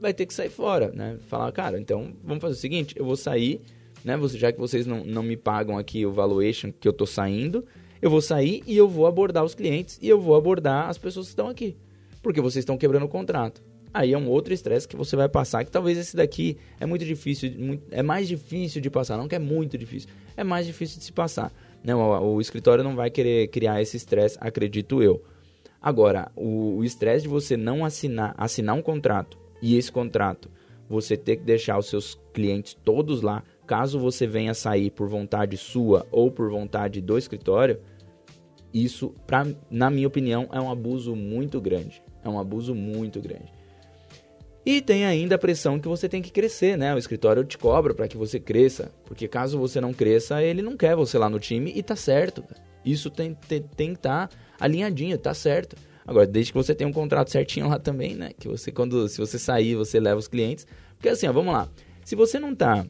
vai 0.00 0.14
ter 0.14 0.26
que 0.26 0.34
sair 0.34 0.50
fora, 0.50 0.90
né? 0.92 1.18
Falar, 1.28 1.50
cara, 1.52 1.78
então 1.80 2.12
vamos 2.22 2.40
fazer 2.40 2.54
o 2.54 2.58
seguinte, 2.58 2.94
eu 2.96 3.04
vou 3.04 3.16
sair, 3.16 3.60
né? 4.04 4.14
Já 4.34 4.52
que 4.52 4.58
vocês 4.58 4.86
não, 4.86 5.04
não 5.04 5.22
me 5.22 5.36
pagam 5.36 5.76
aqui 5.76 6.06
o 6.06 6.12
valuation 6.12 6.72
que 6.72 6.86
eu 6.86 6.92
tô 6.92 7.06
saindo, 7.06 7.64
eu 8.00 8.10
vou 8.10 8.20
sair 8.20 8.62
e 8.66 8.76
eu 8.76 8.88
vou 8.88 9.06
abordar 9.06 9.44
os 9.44 9.54
clientes 9.54 9.98
e 10.00 10.08
eu 10.08 10.20
vou 10.20 10.36
abordar 10.36 10.88
as 10.88 10.98
pessoas 10.98 11.26
que 11.26 11.32
estão 11.32 11.48
aqui. 11.48 11.76
Porque 12.22 12.40
vocês 12.40 12.62
estão 12.62 12.76
quebrando 12.78 13.04
o 13.04 13.08
contrato. 13.08 13.62
Aí 13.92 14.12
é 14.12 14.18
um 14.18 14.28
outro 14.28 14.52
estresse 14.52 14.86
que 14.86 14.96
você 14.96 15.16
vai 15.16 15.28
passar, 15.28 15.64
que 15.64 15.70
talvez 15.70 15.96
esse 15.96 16.14
daqui 16.14 16.58
é 16.78 16.86
muito 16.86 17.04
difícil, 17.04 17.50
muito, 17.58 17.82
é 17.90 18.02
mais 18.02 18.28
difícil 18.28 18.80
de 18.80 18.90
passar, 18.90 19.16
não 19.16 19.26
que 19.26 19.34
é 19.34 19.38
muito 19.38 19.78
difícil, 19.78 20.10
é 20.36 20.44
mais 20.44 20.66
difícil 20.66 20.98
de 20.98 21.04
se 21.04 21.12
passar. 21.12 21.52
Não, 21.82 22.00
o, 22.00 22.34
o 22.34 22.40
escritório 22.40 22.84
não 22.84 22.94
vai 22.94 23.10
querer 23.10 23.48
criar 23.48 23.80
esse 23.80 23.96
estresse, 23.96 24.36
acredito 24.40 25.02
eu. 25.02 25.22
Agora, 25.80 26.30
o 26.34 26.82
estresse 26.82 27.22
de 27.22 27.28
você 27.28 27.56
não 27.56 27.84
assinar, 27.84 28.34
assinar 28.36 28.74
um 28.74 28.82
contrato 28.82 29.38
e 29.62 29.76
esse 29.76 29.90
contrato 29.90 30.50
você 30.88 31.16
ter 31.16 31.36
que 31.36 31.44
deixar 31.44 31.78
os 31.78 31.86
seus 31.86 32.18
clientes 32.32 32.76
todos 32.84 33.20
lá, 33.20 33.42
caso 33.66 33.98
você 33.98 34.26
venha 34.26 34.54
sair 34.54 34.90
por 34.90 35.08
vontade 35.08 35.56
sua 35.56 36.06
ou 36.10 36.30
por 36.30 36.50
vontade 36.50 37.00
do 37.00 37.18
escritório, 37.18 37.78
isso, 38.72 39.14
pra, 39.26 39.46
na 39.70 39.90
minha 39.90 40.08
opinião, 40.08 40.48
é 40.52 40.60
um 40.60 40.70
abuso 40.70 41.14
muito 41.14 41.60
grande. 41.60 42.02
É 42.24 42.28
um 42.28 42.38
abuso 42.38 42.74
muito 42.74 43.20
grande. 43.20 43.52
E 44.64 44.82
tem 44.82 45.06
ainda 45.06 45.36
a 45.36 45.38
pressão 45.38 45.78
que 45.78 45.88
você 45.88 46.08
tem 46.08 46.20
que 46.20 46.30
crescer, 46.30 46.76
né? 46.76 46.94
O 46.94 46.98
escritório 46.98 47.44
te 47.44 47.56
cobra 47.56 47.94
para 47.94 48.08
que 48.08 48.16
você 48.16 48.38
cresça, 48.38 48.92
porque 49.06 49.26
caso 49.26 49.58
você 49.58 49.80
não 49.80 49.94
cresça, 49.94 50.42
ele 50.42 50.60
não 50.60 50.76
quer 50.76 50.94
você 50.94 51.16
lá 51.16 51.30
no 51.30 51.40
time 51.40 51.72
e 51.74 51.82
tá 51.82 51.96
certo. 51.96 52.44
Isso 52.90 53.10
tem, 53.10 53.34
tem, 53.34 53.62
tem 53.62 53.88
que 53.92 53.98
estar 53.98 54.28
tá 54.28 54.36
alinhadinho, 54.58 55.18
tá 55.18 55.34
certo. 55.34 55.76
Agora, 56.06 56.26
desde 56.26 56.52
que 56.52 56.58
você 56.58 56.74
tenha 56.74 56.88
um 56.88 56.92
contrato 56.92 57.30
certinho 57.30 57.68
lá 57.68 57.78
também, 57.78 58.14
né? 58.14 58.30
Que 58.38 58.48
você, 58.48 58.72
quando, 58.72 59.08
se 59.08 59.18
você 59.18 59.38
sair, 59.38 59.74
você 59.74 60.00
leva 60.00 60.18
os 60.18 60.26
clientes. 60.26 60.66
Porque 60.96 61.10
assim, 61.10 61.28
ó, 61.28 61.32
vamos 61.32 61.52
lá. 61.52 61.68
Se 62.02 62.16
você 62.16 62.38
não 62.38 62.54
tá 62.54 62.86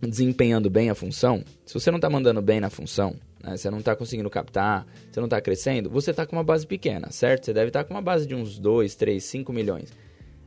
desempenhando 0.00 0.70
bem 0.70 0.88
a 0.88 0.94
função, 0.94 1.42
se 1.64 1.74
você 1.74 1.90
não 1.90 1.98
tá 1.98 2.08
mandando 2.08 2.40
bem 2.40 2.60
na 2.60 2.70
função, 2.70 3.16
né, 3.42 3.56
você 3.56 3.68
não 3.70 3.80
tá 3.80 3.96
conseguindo 3.96 4.30
captar, 4.30 4.86
você 5.10 5.20
não 5.20 5.28
tá 5.28 5.40
crescendo, 5.40 5.90
você 5.90 6.12
tá 6.12 6.24
com 6.24 6.36
uma 6.36 6.44
base 6.44 6.66
pequena, 6.66 7.10
certo? 7.10 7.46
Você 7.46 7.52
deve 7.52 7.68
estar 7.68 7.82
tá 7.82 7.88
com 7.88 7.94
uma 7.94 8.02
base 8.02 8.26
de 8.26 8.34
uns 8.34 8.58
2, 8.58 8.94
3, 8.94 9.24
5 9.24 9.52
milhões. 9.52 9.92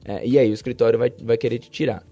É, 0.06 0.26
e 0.26 0.40
aí 0.40 0.50
o 0.50 0.54
escritório 0.54 0.98
vai, 0.98 1.12
vai 1.22 1.38
querer 1.38 1.60
te 1.60 1.70
tirar. 1.70 2.04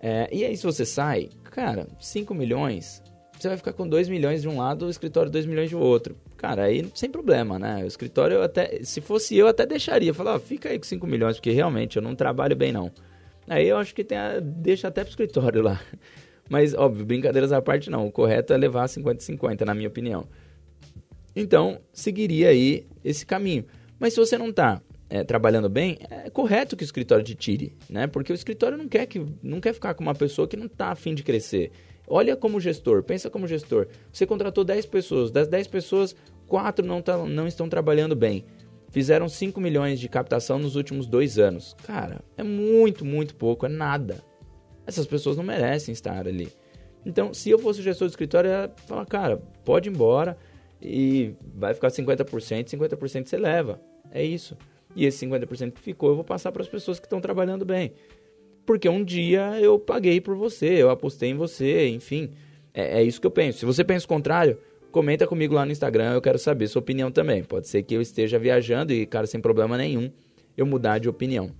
É, 0.00 0.28
e 0.32 0.44
aí 0.44 0.56
se 0.56 0.64
você 0.64 0.86
sai, 0.86 1.28
cara, 1.44 1.86
5 2.00 2.34
milhões, 2.34 3.02
você 3.42 3.48
vai 3.48 3.56
ficar 3.56 3.72
com 3.72 3.88
2 3.88 4.08
milhões 4.08 4.42
de 4.42 4.48
um 4.48 4.58
lado, 4.58 4.86
o 4.86 4.90
escritório 4.90 5.30
2 5.30 5.46
milhões 5.46 5.70
do 5.70 5.78
outro. 5.78 6.16
Cara, 6.36 6.64
aí 6.64 6.86
sem 6.94 7.10
problema, 7.10 7.58
né? 7.58 7.82
O 7.84 7.86
escritório 7.86 8.36
eu 8.36 8.42
até, 8.42 8.82
se 8.82 9.00
fosse 9.00 9.36
eu, 9.36 9.46
até 9.46 9.66
deixaria. 9.66 10.12
Falar, 10.14 10.34
ó, 10.34 10.38
fica 10.38 10.68
aí 10.68 10.78
com 10.78 10.84
5 10.84 11.06
milhões, 11.06 11.36
porque 11.36 11.50
realmente 11.50 11.96
eu 11.96 12.02
não 12.02 12.14
trabalho 12.14 12.56
bem 12.56 12.72
não. 12.72 12.90
Aí 13.48 13.68
eu 13.68 13.76
acho 13.76 13.94
que 13.94 14.04
tem 14.04 14.16
a, 14.18 14.38
deixa 14.40 14.88
até 14.88 15.02
pro 15.02 15.10
escritório 15.10 15.62
lá. 15.62 15.80
Mas, 16.48 16.74
óbvio, 16.74 17.04
brincadeiras 17.04 17.52
à 17.52 17.62
parte 17.62 17.90
não. 17.90 18.06
O 18.06 18.12
correto 18.12 18.52
é 18.52 18.56
levar 18.56 18.86
50-50, 18.86 19.64
na 19.64 19.74
minha 19.74 19.88
opinião. 19.88 20.26
Então, 21.34 21.80
seguiria 21.92 22.48
aí 22.48 22.86
esse 23.04 23.24
caminho. 23.24 23.64
Mas 23.98 24.14
se 24.14 24.20
você 24.20 24.36
não 24.36 24.48
está 24.48 24.82
é, 25.08 25.22
trabalhando 25.24 25.68
bem, 25.68 25.98
é 26.10 26.30
correto 26.30 26.76
que 26.76 26.82
o 26.82 26.84
escritório 26.84 27.24
te 27.24 27.34
tire, 27.34 27.76
né? 27.88 28.06
Porque 28.06 28.32
o 28.32 28.34
escritório 28.34 28.76
não 28.78 28.88
quer, 28.88 29.06
que, 29.06 29.24
não 29.42 29.60
quer 29.60 29.72
ficar 29.72 29.94
com 29.94 30.02
uma 30.02 30.14
pessoa 30.14 30.48
que 30.48 30.56
não 30.56 30.66
está 30.66 30.88
afim 30.88 31.14
de 31.14 31.22
crescer. 31.22 31.70
Olha 32.12 32.34
como 32.34 32.58
gestor, 32.58 33.04
pensa 33.04 33.30
como 33.30 33.46
gestor. 33.46 33.86
Você 34.12 34.26
contratou 34.26 34.64
10 34.64 34.84
pessoas, 34.86 35.30
das 35.30 35.46
10 35.46 35.68
pessoas, 35.68 36.16
4 36.48 36.84
não, 36.84 37.00
tá, 37.00 37.16
não 37.16 37.46
estão 37.46 37.68
trabalhando 37.68 38.16
bem. 38.16 38.44
Fizeram 38.88 39.28
5 39.28 39.60
milhões 39.60 40.00
de 40.00 40.08
captação 40.08 40.58
nos 40.58 40.74
últimos 40.74 41.06
dois 41.06 41.38
anos. 41.38 41.76
Cara, 41.86 42.20
é 42.36 42.42
muito, 42.42 43.04
muito 43.04 43.36
pouco, 43.36 43.64
é 43.64 43.68
nada. 43.68 44.24
Essas 44.84 45.06
pessoas 45.06 45.36
não 45.36 45.44
merecem 45.44 45.92
estar 45.92 46.26
ali. 46.26 46.48
Então, 47.06 47.32
se 47.32 47.48
eu 47.48 47.60
fosse 47.60 47.80
gestor 47.80 48.08
do 48.08 48.10
escritório, 48.10 48.50
eu 48.50 48.54
ia 48.54 48.70
falar, 48.88 49.06
cara, 49.06 49.36
pode 49.64 49.88
ir 49.88 49.92
embora 49.92 50.36
e 50.82 51.32
vai 51.54 51.72
ficar 51.74 51.88
50%, 51.88 52.70
50% 52.70 53.26
você 53.28 53.36
leva. 53.36 53.80
É 54.10 54.24
isso. 54.24 54.58
E 54.96 55.06
esse 55.06 55.24
50% 55.24 55.74
que 55.74 55.80
ficou, 55.80 56.08
eu 56.08 56.16
vou 56.16 56.24
passar 56.24 56.50
para 56.50 56.62
as 56.62 56.68
pessoas 56.68 56.98
que 56.98 57.06
estão 57.06 57.20
trabalhando 57.20 57.64
bem. 57.64 57.92
Porque 58.70 58.88
um 58.88 59.02
dia 59.02 59.60
eu 59.60 59.80
paguei 59.80 60.20
por 60.20 60.36
você, 60.36 60.68
eu 60.68 60.90
apostei 60.90 61.30
em 61.30 61.34
você, 61.34 61.88
enfim. 61.88 62.30
É, 62.72 63.00
é 63.00 63.02
isso 63.02 63.20
que 63.20 63.26
eu 63.26 63.30
penso. 63.32 63.58
Se 63.58 63.66
você 63.66 63.82
pensa 63.82 64.04
o 64.04 64.08
contrário, 64.08 64.58
comenta 64.92 65.26
comigo 65.26 65.52
lá 65.52 65.66
no 65.66 65.72
Instagram, 65.72 66.12
eu 66.12 66.20
quero 66.20 66.38
saber 66.38 66.68
sua 66.68 66.78
opinião 66.78 67.10
também. 67.10 67.42
Pode 67.42 67.66
ser 67.66 67.82
que 67.82 67.92
eu 67.92 68.00
esteja 68.00 68.38
viajando 68.38 68.92
e, 68.92 69.04
cara, 69.06 69.26
sem 69.26 69.40
problema 69.40 69.76
nenhum, 69.76 70.08
eu 70.56 70.64
mudar 70.64 70.98
de 70.98 71.08
opinião. 71.08 71.50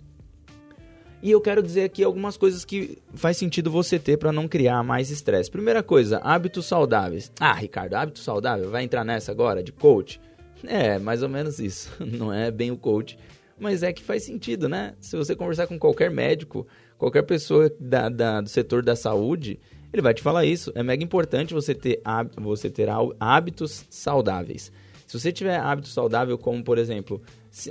E 1.20 1.32
eu 1.32 1.40
quero 1.40 1.64
dizer 1.64 1.82
aqui 1.82 2.04
algumas 2.04 2.36
coisas 2.36 2.64
que 2.64 2.98
faz 3.12 3.36
sentido 3.36 3.72
você 3.72 3.98
ter 3.98 4.16
para 4.16 4.30
não 4.30 4.46
criar 4.46 4.84
mais 4.84 5.10
estresse. 5.10 5.50
Primeira 5.50 5.82
coisa, 5.82 6.18
hábitos 6.18 6.66
saudáveis. 6.66 7.32
Ah, 7.40 7.54
Ricardo, 7.54 7.94
hábito 7.94 8.20
saudável? 8.20 8.70
Vai 8.70 8.84
entrar 8.84 9.04
nessa 9.04 9.32
agora 9.32 9.64
de 9.64 9.72
coach? 9.72 10.20
É, 10.64 10.96
mais 10.96 11.24
ou 11.24 11.28
menos 11.28 11.58
isso. 11.58 11.90
Não 11.98 12.32
é 12.32 12.52
bem 12.52 12.70
o 12.70 12.76
coach, 12.76 13.18
mas 13.58 13.82
é 13.82 13.92
que 13.92 14.00
faz 14.00 14.22
sentido, 14.22 14.68
né? 14.68 14.94
Se 15.00 15.16
você 15.16 15.34
conversar 15.34 15.66
com 15.66 15.76
qualquer 15.76 16.08
médico, 16.08 16.64
qualquer 17.00 17.22
pessoa 17.22 17.72
da, 17.80 18.10
da, 18.10 18.42
do 18.42 18.48
setor 18.50 18.82
da 18.82 18.94
saúde, 18.94 19.58
ele 19.90 20.02
vai 20.02 20.12
te 20.12 20.20
falar 20.20 20.44
isso. 20.44 20.70
É 20.74 20.82
mega 20.82 21.02
importante 21.02 21.54
você 21.54 21.74
ter, 21.74 22.02
você 22.36 22.68
ter 22.68 22.88
hábitos 23.18 23.86
saudáveis. 23.88 24.70
Se 25.06 25.18
você 25.18 25.32
tiver 25.32 25.58
hábitos 25.58 25.94
saudáveis, 25.94 26.38
como 26.40 26.62
por 26.62 26.76
exemplo, 26.76 27.20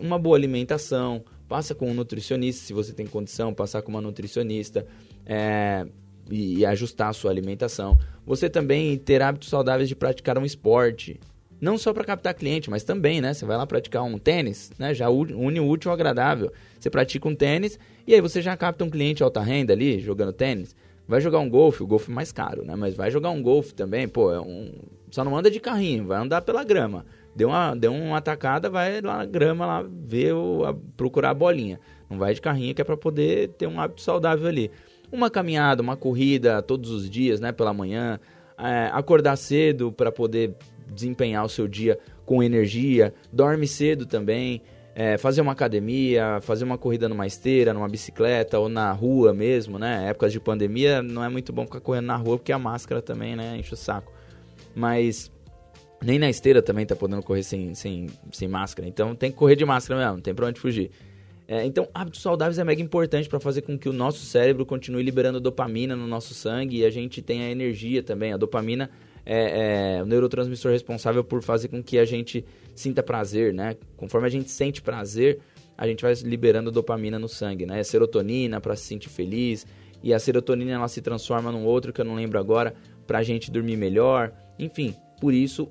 uma 0.02 0.18
boa 0.18 0.36
alimentação, 0.36 1.24
passa 1.48 1.76
com 1.76 1.92
um 1.92 1.94
nutricionista, 1.94 2.66
se 2.66 2.74
você 2.74 2.92
tem 2.92 3.06
condição, 3.06 3.54
passar 3.54 3.84
com 3.84 3.92
uma 3.92 4.02
nutricionista 4.02 4.88
é, 5.28 5.86
e, 6.30 6.58
e 6.58 6.66
ajustar 6.66 7.10
a 7.10 7.14
sua 7.14 7.30
alimentação. 7.30 8.00
Você 8.26 8.50
também 8.50 8.98
ter 8.98 9.22
hábitos 9.22 9.50
saudáveis 9.50 9.88
de 9.88 9.96
praticar 9.96 10.40
um 10.40 10.46
esporte, 10.46 11.20
não 11.62 11.78
só 11.78 11.94
para 11.94 12.04
captar 12.04 12.34
cliente, 12.34 12.70
mas 12.70 12.84
também, 12.84 13.22
né? 13.22 13.34
Você 13.34 13.46
vai 13.46 13.58
lá 13.58 13.68
praticar 13.68 14.04
um 14.04 14.18
tênis, 14.18 14.72
né? 14.80 14.94
Já 14.94 15.10
une 15.10 15.60
o 15.60 15.68
útil 15.68 15.92
ao 15.92 15.96
agradável. 15.96 16.52
Você 16.80 16.90
pratica 16.90 17.28
um 17.28 17.36
tênis 17.36 17.78
e 18.08 18.14
aí 18.14 18.22
você 18.22 18.42
já 18.42 18.56
capta 18.56 18.84
um 18.84 18.90
cliente 18.90 19.22
alta 19.22 19.42
renda 19.42 19.74
ali, 19.74 20.00
jogando 20.00 20.32
tênis. 20.32 20.76
Vai 21.08 21.20
jogar 21.20 21.40
um 21.40 21.50
golfe, 21.50 21.82
o 21.82 21.88
golfe 21.88 22.12
é 22.12 22.14
mais 22.14 22.32
caro, 22.32 22.64
né? 22.64 22.76
Mas 22.76 22.96
vai 22.96 23.10
jogar 23.12 23.32
um 23.32 23.42
golfe 23.42 23.74
também, 23.74 24.08
pô, 24.08 24.32
é 24.32 24.40
um... 24.40 24.72
só 25.10 25.24
não 25.24 25.36
anda 25.36 25.50
de 25.50 25.60
carrinho, 25.60 26.06
vai 26.06 26.20
andar 26.20 26.42
pela 26.42 26.64
grama. 26.64 27.06
Deu 27.36 27.50
uma, 27.50 27.76
deu 27.76 27.94
uma 27.94 28.18
atacada, 28.18 28.70
vai 28.70 29.02
lá 29.02 29.18
na 29.18 29.26
grama 29.26 29.66
lá 29.66 29.86
ver 29.88 30.34
o, 30.34 30.66
a, 30.66 30.74
procurar 30.96 31.32
a 31.32 31.34
bolinha. 31.34 31.80
Não 32.10 32.18
vai 32.18 32.34
de 32.34 32.42
carrinho 32.42 32.76
que 32.76 32.82
é 32.82 32.86
para 32.86 32.98
poder 32.98 33.50
ter 33.50 33.68
um 33.68 33.80
hábito 33.80 34.02
saudável 34.02 34.48
ali. 34.48 34.72
Uma 35.12 35.30
caminhada, 35.30 35.82
uma 35.82 35.98
corrida 35.98 36.62
todos 36.62 36.92
os 36.92 37.10
dias, 37.10 37.40
né? 37.40 37.52
Pela 37.52 37.74
manhã. 37.74 38.20
É, 38.58 38.90
acordar 38.92 39.36
cedo 39.38 39.92
para 39.92 40.12
poder 40.12 40.54
desempenhar 40.92 41.46
o 41.46 41.50
seu 41.50 41.68
dia 41.68 42.00
com 42.26 42.44
energia, 42.44 43.14
dorme 43.32 43.68
cedo 43.68 44.06
também, 44.06 44.62
é, 44.96 45.18
fazer 45.18 45.42
uma 45.42 45.54
academia, 45.54 46.40
fazer 46.42 46.66
uma 46.66 46.78
corrida 46.78 47.08
numa 47.08 47.26
esteira, 47.26 47.74
numa 47.74 47.88
bicicleta 47.88 48.60
ou 48.60 48.68
na 48.68 48.92
rua 48.92 49.34
mesmo, 49.34 49.80
né? 49.80 50.10
Épocas 50.10 50.32
de 50.32 50.40
pandemia 50.40 51.02
não 51.02 51.24
é 51.24 51.30
muito 51.30 51.54
bom 51.54 51.66
ficar 51.66 51.80
correndo 51.80 52.08
na 52.08 52.18
rua 52.18 52.38
porque 52.38 52.52
a 52.52 52.60
máscara 52.60 53.02
também, 53.02 53.36
né, 53.36 53.58
enche 53.58 53.74
o 53.74 53.78
saco. 53.78 54.12
mas 54.76 55.32
nem 56.04 56.18
na 56.18 56.30
esteira 56.30 56.62
também 56.62 56.86
tá 56.86 56.96
podendo 56.96 57.22
correr 57.22 57.44
sem, 57.44 57.74
sem, 57.74 58.08
sem 58.32 58.48
máscara. 58.48 58.88
Então 58.88 59.16
tem 59.16 59.32
que 59.32 59.38
correr 59.38 59.56
de 59.56 59.66
máscara 59.66 60.00
mesmo, 60.00 60.16
não 60.16 60.22
tem 60.22 60.34
pra 60.34 60.48
onde 60.48 60.60
fugir. 60.60 60.92
É, 61.48 61.66
então, 61.66 61.88
hábitos 61.94 62.22
saudáveis 62.22 62.60
é 62.60 62.64
mega 62.64 62.80
importante 62.80 63.28
para 63.28 63.40
fazer 63.40 63.64
com 63.64 63.76
que 63.76 63.90
o 63.90 63.94
nosso 63.94 64.24
cérebro 64.24 64.66
continue 64.68 65.02
liberando 65.02 65.40
dopamina 65.40 65.96
no 65.96 66.06
nosso 66.06 66.36
sangue 66.36 66.78
e 66.78 66.86
a 66.86 66.92
gente 66.92 67.24
tenha 67.24 67.50
energia 67.50 68.04
também. 68.04 68.32
A 68.32 68.38
dopamina 68.38 68.90
é, 69.26 69.98
é 69.98 70.04
o 70.04 70.06
neurotransmissor 70.06 70.72
responsável 70.72 71.24
por 71.24 71.42
fazer 71.42 71.68
com 71.68 71.84
que 71.84 71.98
a 71.98 72.06
gente 72.06 72.46
sinta 72.76 73.04
prazer, 73.04 73.54
né? 73.54 73.76
Conforme 73.98 74.28
a 74.28 74.30
gente 74.30 74.50
sente 74.50 74.82
prazer, 74.82 75.40
a 75.78 75.88
gente 75.88 76.02
vai 76.02 76.14
liberando 76.24 76.72
dopamina 76.72 77.18
no 77.18 77.28
sangue, 77.28 77.66
né? 77.66 77.84
Serotonina 77.84 78.60
para 78.60 78.76
se 78.76 78.84
sentir 78.84 79.10
feliz 79.10 79.66
e 80.02 80.14
a 80.14 80.20
serotonina 80.20 80.72
ela 80.72 80.88
se 80.88 81.02
transforma 81.02 81.52
num 81.52 81.66
outro 81.66 81.92
que 81.92 82.02
eu 82.02 82.06
não 82.06 82.16
lembro 82.16 82.40
agora 82.40 82.74
para 83.06 83.20
a 83.20 83.24
gente 83.24 83.52
dormir 83.52 83.76
melhor. 83.76 84.32
Enfim, 84.58 84.96
por 85.20 85.34
isso, 85.34 85.70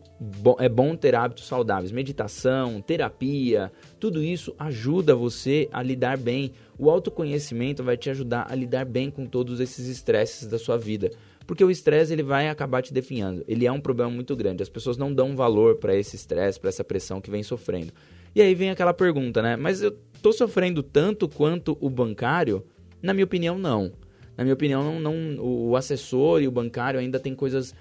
é 0.58 0.68
bom 0.68 0.94
ter 0.94 1.14
hábitos 1.14 1.46
saudáveis. 1.46 1.90
Meditação, 1.90 2.82
terapia, 2.82 3.72
tudo 3.98 4.22
isso 4.22 4.54
ajuda 4.58 5.14
você 5.14 5.68
a 5.72 5.82
lidar 5.82 6.18
bem. 6.18 6.52
O 6.78 6.90
autoconhecimento 6.90 7.82
vai 7.82 7.96
te 7.96 8.10
ajudar 8.10 8.46
a 8.50 8.54
lidar 8.54 8.84
bem 8.84 9.10
com 9.10 9.24
todos 9.24 9.60
esses 9.60 9.86
estresses 9.86 10.46
da 10.46 10.58
sua 10.58 10.76
vida. 10.76 11.10
Porque 11.48 11.64
o 11.64 11.70
estresse 11.70 12.12
ele 12.12 12.22
vai 12.22 12.50
acabar 12.50 12.82
te 12.82 12.92
definhando. 12.92 13.42
Ele 13.48 13.66
é 13.66 13.72
um 13.72 13.80
problema 13.80 14.10
muito 14.10 14.36
grande. 14.36 14.62
As 14.62 14.68
pessoas 14.68 14.98
não 14.98 15.10
dão 15.10 15.34
valor 15.34 15.76
para 15.76 15.96
esse 15.96 16.14
estresse, 16.14 16.60
para 16.60 16.68
essa 16.68 16.84
pressão 16.84 17.22
que 17.22 17.30
vem 17.30 17.42
sofrendo. 17.42 17.90
E 18.34 18.42
aí 18.42 18.54
vem 18.54 18.68
aquela 18.68 18.92
pergunta, 18.92 19.40
né? 19.40 19.56
Mas 19.56 19.80
eu 19.80 19.96
tô 20.20 20.30
sofrendo 20.30 20.82
tanto 20.82 21.26
quanto 21.26 21.74
o 21.80 21.88
bancário? 21.88 22.62
Na 23.00 23.14
minha 23.14 23.24
opinião, 23.24 23.58
não. 23.58 23.90
Na 24.36 24.44
minha 24.44 24.52
opinião, 24.52 24.82
não, 24.82 25.00
não 25.00 25.42
o 25.42 25.74
assessor 25.74 26.42
e 26.42 26.46
o 26.46 26.50
bancário 26.50 27.00
ainda 27.00 27.18
tem 27.18 27.34
coisas 27.34 27.74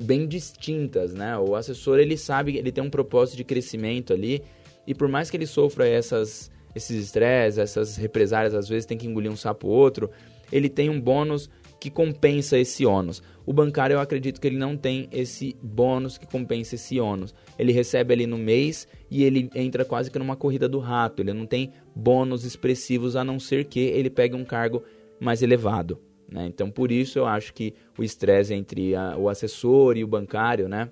bem 0.00 0.24
distintas, 0.24 1.12
né? 1.12 1.36
O 1.36 1.56
assessor 1.56 1.98
ele 1.98 2.16
sabe, 2.16 2.56
ele 2.56 2.70
tem 2.70 2.84
um 2.84 2.90
propósito 2.90 3.36
de 3.36 3.42
crescimento 3.42 4.12
ali 4.12 4.44
e 4.86 4.94
por 4.94 5.08
mais 5.08 5.28
que 5.28 5.36
ele 5.36 5.46
sofra 5.46 5.88
essas 5.88 6.52
esses 6.72 7.02
estresses, 7.06 7.58
essas 7.58 7.96
represárias, 7.96 8.54
às 8.54 8.68
vezes 8.68 8.86
tem 8.86 8.96
que 8.96 9.08
engolir 9.08 9.32
um 9.32 9.36
sapo 9.36 9.66
ou 9.66 9.74
outro, 9.74 10.08
ele 10.52 10.68
tem 10.68 10.88
um 10.88 11.00
bônus 11.00 11.50
que 11.80 11.90
compensa 11.90 12.58
esse 12.58 12.84
ônus. 12.84 13.22
O 13.46 13.52
bancário 13.52 13.94
eu 13.94 14.00
acredito 14.00 14.40
que 14.40 14.46
ele 14.46 14.58
não 14.58 14.76
tem 14.76 15.08
esse 15.12 15.56
bônus 15.62 16.18
que 16.18 16.26
compensa 16.26 16.74
esse 16.74 16.98
ônus. 17.00 17.34
Ele 17.58 17.72
recebe 17.72 18.12
ali 18.12 18.26
no 18.26 18.36
mês 18.36 18.86
e 19.10 19.24
ele 19.24 19.48
entra 19.54 19.84
quase 19.84 20.10
que 20.10 20.18
numa 20.18 20.36
corrida 20.36 20.68
do 20.68 20.78
rato. 20.78 21.22
Ele 21.22 21.32
não 21.32 21.46
tem 21.46 21.72
bônus 21.94 22.44
expressivos 22.44 23.16
a 23.16 23.24
não 23.24 23.38
ser 23.38 23.64
que 23.64 23.80
ele 23.80 24.10
pegue 24.10 24.34
um 24.34 24.44
cargo 24.44 24.82
mais 25.20 25.42
elevado. 25.42 25.98
Né? 26.30 26.46
Então, 26.46 26.70
por 26.70 26.92
isso 26.92 27.18
eu 27.18 27.26
acho 27.26 27.54
que 27.54 27.74
o 27.98 28.02
estresse 28.02 28.52
entre 28.52 28.94
a, 28.94 29.16
o 29.16 29.28
assessor 29.28 29.96
e 29.96 30.04
o 30.04 30.06
bancário, 30.06 30.68
né? 30.68 30.88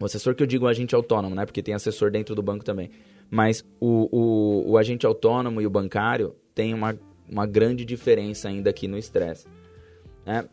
O 0.00 0.04
assessor 0.04 0.34
que 0.34 0.42
eu 0.42 0.46
digo 0.46 0.66
o 0.66 0.68
agente 0.68 0.94
autônomo, 0.94 1.34
né? 1.34 1.44
Porque 1.44 1.62
tem 1.62 1.74
assessor 1.74 2.10
dentro 2.10 2.34
do 2.34 2.42
banco 2.42 2.64
também. 2.64 2.90
Mas 3.30 3.64
o, 3.80 4.08
o, 4.12 4.72
o 4.72 4.78
agente 4.78 5.06
autônomo 5.06 5.60
e 5.60 5.66
o 5.66 5.70
bancário 5.70 6.36
tem 6.54 6.72
uma, 6.74 6.96
uma 7.28 7.46
grande 7.46 7.84
diferença 7.84 8.48
ainda 8.48 8.70
aqui 8.70 8.86
no 8.86 8.98
estresse. 8.98 9.46
Né? 10.28 10.44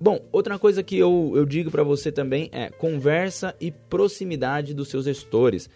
Bom, 0.00 0.18
outra 0.32 0.58
coisa 0.58 0.82
que 0.82 0.98
eu, 0.98 1.32
eu 1.36 1.46
digo 1.46 1.70
para 1.70 1.84
você 1.84 2.10
também 2.10 2.48
é 2.52 2.68
conversa 2.68 3.54
e 3.60 3.70
proximidade 3.70 4.74
dos 4.74 4.88
seus 4.88 5.04
gestores. 5.04 5.70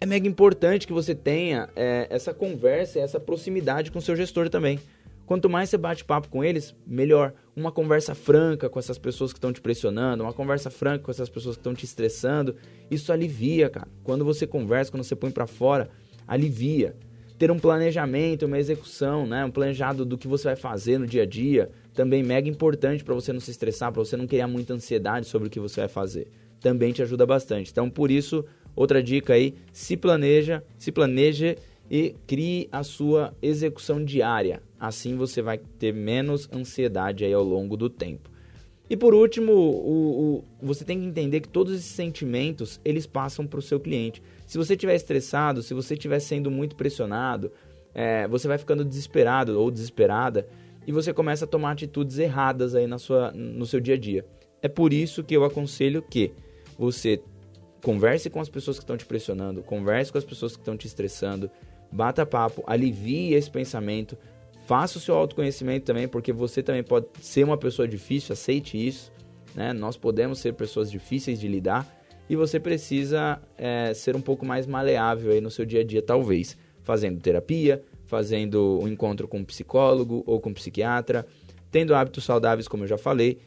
É 0.00 0.04
mega 0.04 0.26
importante 0.26 0.88
que 0.88 0.92
você 0.92 1.14
tenha 1.14 1.68
é, 1.76 2.08
essa 2.10 2.34
conversa, 2.34 2.98
essa 2.98 3.20
proximidade 3.20 3.92
com 3.92 4.00
o 4.00 4.02
seu 4.02 4.16
gestor 4.16 4.48
também. 4.48 4.80
Quanto 5.24 5.48
mais 5.48 5.70
você 5.70 5.78
bate 5.78 6.04
papo 6.04 6.28
com 6.28 6.42
eles, 6.42 6.74
melhor. 6.86 7.32
Uma 7.54 7.70
conversa 7.70 8.14
franca 8.14 8.68
com 8.68 8.78
essas 8.78 8.98
pessoas 8.98 9.32
que 9.32 9.38
estão 9.38 9.52
te 9.52 9.60
pressionando, 9.60 10.24
uma 10.24 10.32
conversa 10.32 10.68
franca 10.70 11.04
com 11.04 11.10
essas 11.10 11.28
pessoas 11.28 11.56
que 11.56 11.60
estão 11.60 11.74
te 11.74 11.84
estressando, 11.84 12.56
isso 12.90 13.12
alivia, 13.12 13.68
cara. 13.68 13.88
Quando 14.02 14.24
você 14.24 14.46
conversa, 14.46 14.90
quando 14.90 15.04
você 15.04 15.16
põe 15.16 15.30
para 15.30 15.46
fora, 15.46 15.88
alivia. 16.26 16.96
Ter 17.38 17.50
um 17.50 17.58
planejamento, 17.58 18.46
uma 18.46 18.58
execução, 18.58 19.26
né? 19.26 19.44
Um 19.44 19.50
planejado 19.50 20.04
do 20.04 20.16
que 20.16 20.26
você 20.26 20.44
vai 20.44 20.56
fazer 20.56 20.98
no 20.98 21.06
dia 21.06 21.22
a 21.22 21.26
dia, 21.26 21.70
também 21.96 22.22
mega 22.22 22.48
importante 22.48 23.02
para 23.02 23.14
você 23.14 23.32
não 23.32 23.40
se 23.40 23.50
estressar, 23.50 23.90
para 23.90 24.04
você 24.04 24.16
não 24.16 24.26
criar 24.26 24.46
muita 24.46 24.74
ansiedade 24.74 25.26
sobre 25.26 25.48
o 25.48 25.50
que 25.50 25.58
você 25.58 25.80
vai 25.80 25.88
fazer. 25.88 26.28
Também 26.60 26.92
te 26.92 27.02
ajuda 27.02 27.26
bastante. 27.26 27.70
Então, 27.72 27.90
por 27.90 28.10
isso, 28.10 28.44
outra 28.74 29.02
dica 29.02 29.32
aí, 29.32 29.54
se 29.72 29.96
planeja, 29.96 30.62
se 30.78 30.92
planeje 30.92 31.56
e 31.90 32.14
crie 32.26 32.68
a 32.70 32.82
sua 32.82 33.34
execução 33.40 34.04
diária. 34.04 34.62
Assim 34.78 35.16
você 35.16 35.40
vai 35.40 35.58
ter 35.58 35.92
menos 35.92 36.48
ansiedade 36.52 37.24
aí 37.24 37.32
ao 37.32 37.42
longo 37.42 37.76
do 37.76 37.88
tempo. 37.88 38.30
E 38.88 38.96
por 38.96 39.14
último, 39.14 39.52
o, 39.52 40.36
o, 40.36 40.44
você 40.62 40.84
tem 40.84 41.00
que 41.00 41.06
entender 41.06 41.40
que 41.40 41.48
todos 41.48 41.74
esses 41.74 41.90
sentimentos 41.90 42.80
eles 42.84 43.04
passam 43.04 43.46
para 43.46 43.58
o 43.58 43.62
seu 43.62 43.80
cliente. 43.80 44.22
Se 44.46 44.58
você 44.58 44.74
estiver 44.74 44.94
estressado, 44.94 45.62
se 45.62 45.74
você 45.74 45.94
estiver 45.94 46.20
sendo 46.20 46.50
muito 46.52 46.76
pressionado, 46.76 47.50
é, 47.92 48.28
você 48.28 48.46
vai 48.46 48.58
ficando 48.58 48.84
desesperado 48.84 49.58
ou 49.58 49.70
desesperada 49.70 50.46
e 50.86 50.92
você 50.92 51.12
começa 51.12 51.44
a 51.44 51.48
tomar 51.48 51.72
atitudes 51.72 52.18
erradas 52.18 52.74
aí 52.74 52.86
na 52.86 52.98
sua, 52.98 53.32
no 53.32 53.66
seu 53.66 53.80
dia 53.80 53.94
a 53.94 53.98
dia. 53.98 54.24
É 54.62 54.68
por 54.68 54.92
isso 54.92 55.24
que 55.24 55.36
eu 55.36 55.44
aconselho 55.44 56.00
que 56.00 56.32
você 56.78 57.20
converse 57.82 58.30
com 58.30 58.40
as 58.40 58.48
pessoas 58.48 58.78
que 58.78 58.84
estão 58.84 58.96
te 58.96 59.04
pressionando, 59.04 59.62
converse 59.62 60.12
com 60.12 60.18
as 60.18 60.24
pessoas 60.24 60.54
que 60.54 60.62
estão 60.62 60.76
te 60.76 60.86
estressando, 60.86 61.50
bata 61.90 62.24
papo, 62.24 62.62
alivie 62.66 63.34
esse 63.34 63.50
pensamento, 63.50 64.16
faça 64.66 64.98
o 64.98 65.00
seu 65.00 65.16
autoconhecimento 65.16 65.86
também, 65.86 66.08
porque 66.08 66.32
você 66.32 66.62
também 66.62 66.82
pode 66.82 67.06
ser 67.20 67.44
uma 67.44 67.56
pessoa 67.56 67.86
difícil, 67.86 68.32
aceite 68.32 68.76
isso, 68.76 69.12
né? 69.54 69.72
Nós 69.72 69.96
podemos 69.96 70.38
ser 70.38 70.54
pessoas 70.54 70.90
difíceis 70.90 71.38
de 71.38 71.48
lidar 71.48 71.86
e 72.28 72.36
você 72.36 72.58
precisa 72.58 73.40
é, 73.56 73.94
ser 73.94 74.16
um 74.16 74.20
pouco 74.20 74.44
mais 74.44 74.66
maleável 74.66 75.32
aí 75.32 75.40
no 75.40 75.50
seu 75.50 75.64
dia 75.64 75.80
a 75.80 75.84
dia, 75.84 76.02
talvez, 76.02 76.56
fazendo 76.82 77.20
terapia, 77.20 77.82
fazendo 78.06 78.78
um 78.82 78.88
encontro 78.88 79.28
com 79.28 79.38
um 79.38 79.44
psicólogo 79.44 80.22
ou 80.26 80.40
com 80.40 80.50
um 80.50 80.54
psiquiatra, 80.54 81.26
tendo 81.70 81.94
hábitos 81.94 82.24
saudáveis, 82.24 82.68
como 82.68 82.84
eu 82.84 82.88
já 82.88 82.98
falei, 82.98 83.38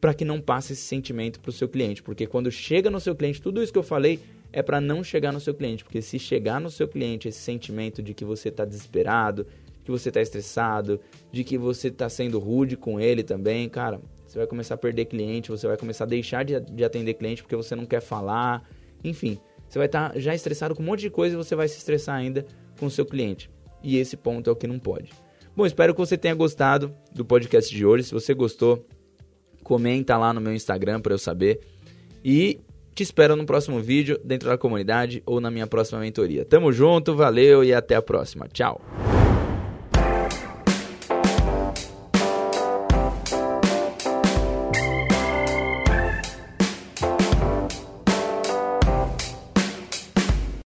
para 0.00 0.14
que 0.14 0.24
não 0.24 0.40
passe 0.40 0.72
esse 0.72 0.82
sentimento 0.82 1.40
para 1.40 1.50
o 1.50 1.52
seu 1.52 1.68
cliente, 1.68 2.02
porque 2.02 2.26
quando 2.26 2.50
chega 2.50 2.90
no 2.90 3.00
seu 3.00 3.14
cliente, 3.14 3.42
tudo 3.42 3.62
isso 3.62 3.72
que 3.72 3.78
eu 3.78 3.82
falei 3.82 4.20
é 4.52 4.62
para 4.62 4.80
não 4.80 5.04
chegar 5.04 5.32
no 5.32 5.40
seu 5.40 5.54
cliente, 5.54 5.84
porque 5.84 6.00
se 6.00 6.18
chegar 6.18 6.60
no 6.60 6.70
seu 6.70 6.88
cliente 6.88 7.28
esse 7.28 7.40
sentimento 7.40 8.02
de 8.02 8.14
que 8.14 8.24
você 8.24 8.48
está 8.48 8.64
desesperado, 8.64 9.46
que 9.84 9.90
você 9.90 10.08
está 10.08 10.20
estressado, 10.20 11.00
de 11.32 11.42
que 11.44 11.58
você 11.58 11.88
está 11.88 12.08
sendo 12.08 12.38
rude 12.38 12.76
com 12.76 13.00
ele 13.00 13.22
também, 13.22 13.68
cara, 13.68 14.00
você 14.26 14.38
vai 14.38 14.46
começar 14.46 14.74
a 14.74 14.78
perder 14.78 15.06
cliente, 15.06 15.50
você 15.50 15.66
vai 15.66 15.76
começar 15.76 16.04
a 16.04 16.06
deixar 16.06 16.44
de, 16.44 16.60
de 16.60 16.84
atender 16.84 17.14
cliente 17.14 17.42
porque 17.42 17.56
você 17.56 17.74
não 17.74 17.86
quer 17.86 18.00
falar, 18.00 18.68
enfim, 19.02 19.38
você 19.68 19.78
vai 19.78 19.86
estar 19.86 20.12
tá 20.12 20.18
já 20.18 20.34
estressado 20.34 20.74
com 20.74 20.82
um 20.82 20.86
monte 20.86 21.00
de 21.00 21.10
coisa 21.10 21.34
e 21.34 21.36
você 21.36 21.54
vai 21.54 21.68
se 21.68 21.78
estressar 21.78 22.16
ainda 22.16 22.46
com 22.78 22.86
o 22.86 22.90
seu 22.90 23.04
cliente. 23.04 23.50
E 23.82 23.96
esse 23.96 24.16
ponto 24.16 24.48
é 24.48 24.52
o 24.52 24.56
que 24.56 24.66
não 24.66 24.78
pode. 24.78 25.10
Bom, 25.56 25.66
espero 25.66 25.92
que 25.92 26.00
você 26.00 26.16
tenha 26.16 26.34
gostado 26.34 26.94
do 27.12 27.24
podcast 27.24 27.74
de 27.74 27.84
hoje. 27.84 28.04
Se 28.04 28.14
você 28.14 28.32
gostou, 28.34 28.86
comenta 29.62 30.16
lá 30.16 30.32
no 30.32 30.40
meu 30.40 30.52
Instagram 30.52 31.00
para 31.00 31.14
eu 31.14 31.18
saber. 31.18 31.60
E 32.24 32.60
te 32.94 33.02
espero 33.02 33.36
no 33.36 33.46
próximo 33.46 33.80
vídeo, 33.80 34.20
dentro 34.24 34.48
da 34.48 34.58
comunidade 34.58 35.22
ou 35.24 35.40
na 35.40 35.50
minha 35.50 35.66
próxima 35.66 36.00
mentoria. 36.00 36.44
Tamo 36.44 36.72
junto, 36.72 37.14
valeu 37.14 37.62
e 37.62 37.72
até 37.72 37.94
a 37.94 38.02
próxima. 38.02 38.48
Tchau! 38.48 39.07